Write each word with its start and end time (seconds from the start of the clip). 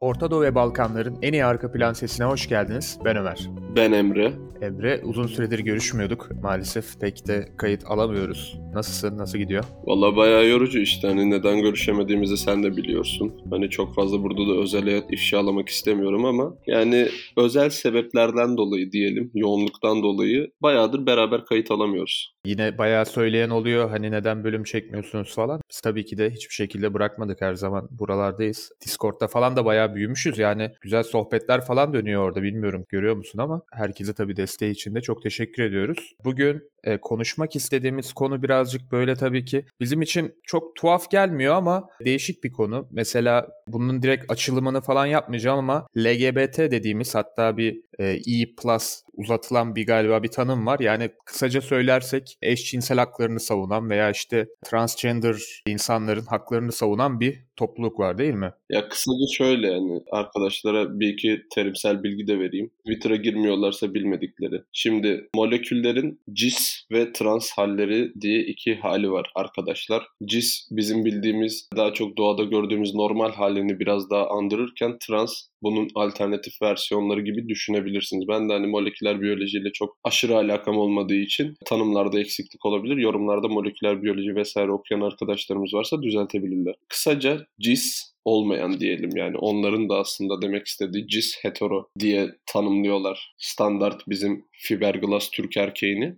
Orta 0.00 0.30
Doğu 0.30 0.42
ve 0.42 0.54
Balkanların 0.54 1.18
en 1.22 1.32
iyi 1.32 1.44
arka 1.44 1.72
plan 1.72 1.92
sesine 1.92 2.26
hoş 2.26 2.48
geldiniz. 2.48 2.98
Ben 3.04 3.16
Ömer. 3.16 3.65
Ben 3.76 3.92
Emre. 3.92 4.32
Emre, 4.62 5.00
uzun 5.04 5.26
süredir 5.26 5.58
görüşmüyorduk. 5.58 6.28
Maalesef 6.42 7.00
pek 7.00 7.28
de 7.28 7.48
kayıt 7.56 7.84
alamıyoruz. 7.86 8.58
Nasılsın, 8.74 9.18
nasıl 9.18 9.38
gidiyor? 9.38 9.64
Valla 9.84 10.16
bayağı 10.16 10.48
yorucu 10.48 10.78
işte. 10.78 11.08
Hani 11.08 11.30
neden 11.30 11.62
görüşemediğimizi 11.62 12.36
sen 12.36 12.62
de 12.62 12.76
biliyorsun. 12.76 13.32
Hani 13.50 13.70
çok 13.70 13.94
fazla 13.94 14.22
burada 14.22 14.48
da 14.48 14.60
özel 14.60 14.82
hayat 14.82 15.12
ifşalamak 15.12 15.68
istemiyorum 15.68 16.24
ama 16.24 16.54
yani 16.66 17.08
özel 17.36 17.70
sebeplerden 17.70 18.56
dolayı 18.56 18.92
diyelim, 18.92 19.30
yoğunluktan 19.34 20.02
dolayı 20.02 20.50
bayağıdır 20.62 21.06
beraber 21.06 21.44
kayıt 21.44 21.70
alamıyoruz. 21.70 22.36
Yine 22.46 22.78
bayağı 22.78 23.06
söyleyen 23.06 23.50
oluyor 23.50 23.90
hani 23.90 24.10
neden 24.10 24.44
bölüm 24.44 24.64
çekmiyorsunuz 24.64 25.34
falan. 25.34 25.60
Biz 25.70 25.80
tabii 25.80 26.04
ki 26.04 26.18
de 26.18 26.30
hiçbir 26.30 26.54
şekilde 26.54 26.94
bırakmadık 26.94 27.40
her 27.40 27.54
zaman 27.54 27.88
buralardayız. 27.90 28.70
Discord'da 28.84 29.28
falan 29.28 29.56
da 29.56 29.64
bayağı 29.64 29.94
büyümüşüz 29.94 30.38
yani 30.38 30.70
güzel 30.80 31.02
sohbetler 31.02 31.60
falan 31.60 31.92
dönüyor 31.92 32.22
orada 32.22 32.42
bilmiyorum 32.42 32.84
görüyor 32.88 33.16
musun 33.16 33.38
ama 33.38 33.62
herkese 33.72 34.14
tabii 34.14 34.36
desteği 34.36 34.70
için 34.70 34.94
de 34.94 35.00
çok 35.00 35.22
teşekkür 35.22 35.62
ediyoruz. 35.62 36.16
Bugün 36.24 36.70
e, 36.86 36.98
konuşmak 37.00 37.56
istediğimiz 37.56 38.12
konu 38.12 38.42
birazcık 38.42 38.92
böyle 38.92 39.14
tabii 39.14 39.44
ki 39.44 39.64
bizim 39.80 40.02
için 40.02 40.34
çok 40.42 40.76
tuhaf 40.76 41.10
gelmiyor 41.10 41.54
ama 41.54 41.88
değişik 42.04 42.44
bir 42.44 42.52
konu. 42.52 42.88
Mesela 42.90 43.48
bunun 43.68 44.02
direkt 44.02 44.32
açılımını 44.32 44.80
falan 44.80 45.06
yapmayacağım 45.06 45.58
ama 45.58 45.86
LGBT 45.96 46.58
dediğimiz 46.58 47.14
hatta 47.14 47.56
bir 47.56 47.80
e, 47.98 48.06
E 48.06 48.54
plus 48.62 49.02
uzatılan 49.16 49.76
bir 49.76 49.86
galiba 49.86 50.22
bir 50.22 50.28
tanım 50.28 50.66
var. 50.66 50.80
Yani 50.80 51.10
kısaca 51.24 51.60
söylersek 51.60 52.38
eşcinsel 52.42 52.98
haklarını 52.98 53.40
savunan 53.40 53.90
veya 53.90 54.10
işte 54.10 54.46
transgender 54.64 55.36
insanların 55.66 56.26
haklarını 56.26 56.72
savunan 56.72 57.20
bir 57.20 57.46
topluluk 57.56 57.98
var 57.98 58.18
değil 58.18 58.34
mi? 58.34 58.52
Ya 58.70 58.88
kısaca 58.88 59.26
şöyle 59.32 59.66
yani 59.66 60.00
arkadaşlara 60.10 61.00
bir 61.00 61.08
iki 61.08 61.42
terimsel 61.54 62.02
bilgi 62.02 62.26
de 62.26 62.38
vereyim. 62.38 62.70
Twitter'a 62.78 63.16
girmiyorlarsa 63.16 63.94
bilmedikleri. 63.94 64.62
Şimdi 64.72 65.28
moleküllerin 65.34 66.20
cis 66.32 66.75
ve 66.92 67.12
trans 67.12 67.50
halleri 67.50 68.12
diye 68.20 68.40
iki 68.40 68.74
hali 68.74 69.10
var 69.10 69.30
arkadaşlar. 69.34 70.06
Cis 70.24 70.68
bizim 70.70 71.04
bildiğimiz 71.04 71.68
daha 71.76 71.92
çok 71.92 72.16
doğada 72.16 72.44
gördüğümüz 72.44 72.94
normal 72.94 73.32
halini 73.32 73.78
biraz 73.80 74.10
daha 74.10 74.28
andırırken 74.28 74.96
trans 75.06 75.32
bunun 75.62 75.88
alternatif 75.94 76.62
versiyonları 76.62 77.20
gibi 77.20 77.48
düşünebilirsiniz. 77.48 78.28
Ben 78.28 78.48
de 78.48 78.52
hani 78.52 78.66
moleküler 78.66 79.20
biyolojiyle 79.22 79.72
çok 79.72 79.96
aşırı 80.04 80.36
alakam 80.36 80.78
olmadığı 80.78 81.14
için 81.14 81.54
tanımlarda 81.66 82.20
eksiklik 82.20 82.66
olabilir. 82.66 82.96
Yorumlarda 82.96 83.48
moleküler 83.48 84.02
biyoloji 84.02 84.34
vesaire 84.34 84.72
okuyan 84.72 85.00
arkadaşlarımız 85.00 85.74
varsa 85.74 86.02
düzeltebilirler. 86.02 86.74
Kısaca 86.88 87.46
cis 87.60 88.16
olmayan 88.24 88.80
diyelim 88.80 89.10
yani 89.16 89.36
onların 89.38 89.88
da 89.88 89.98
aslında 89.98 90.42
demek 90.42 90.66
istediği 90.66 91.08
cis 91.08 91.38
hetero 91.42 91.88
diye 91.98 92.30
tanımlıyorlar. 92.46 93.34
Standart 93.38 94.02
bizim 94.08 94.44
fiberglass 94.52 95.30
Türk 95.30 95.56
erkeğini 95.56 96.16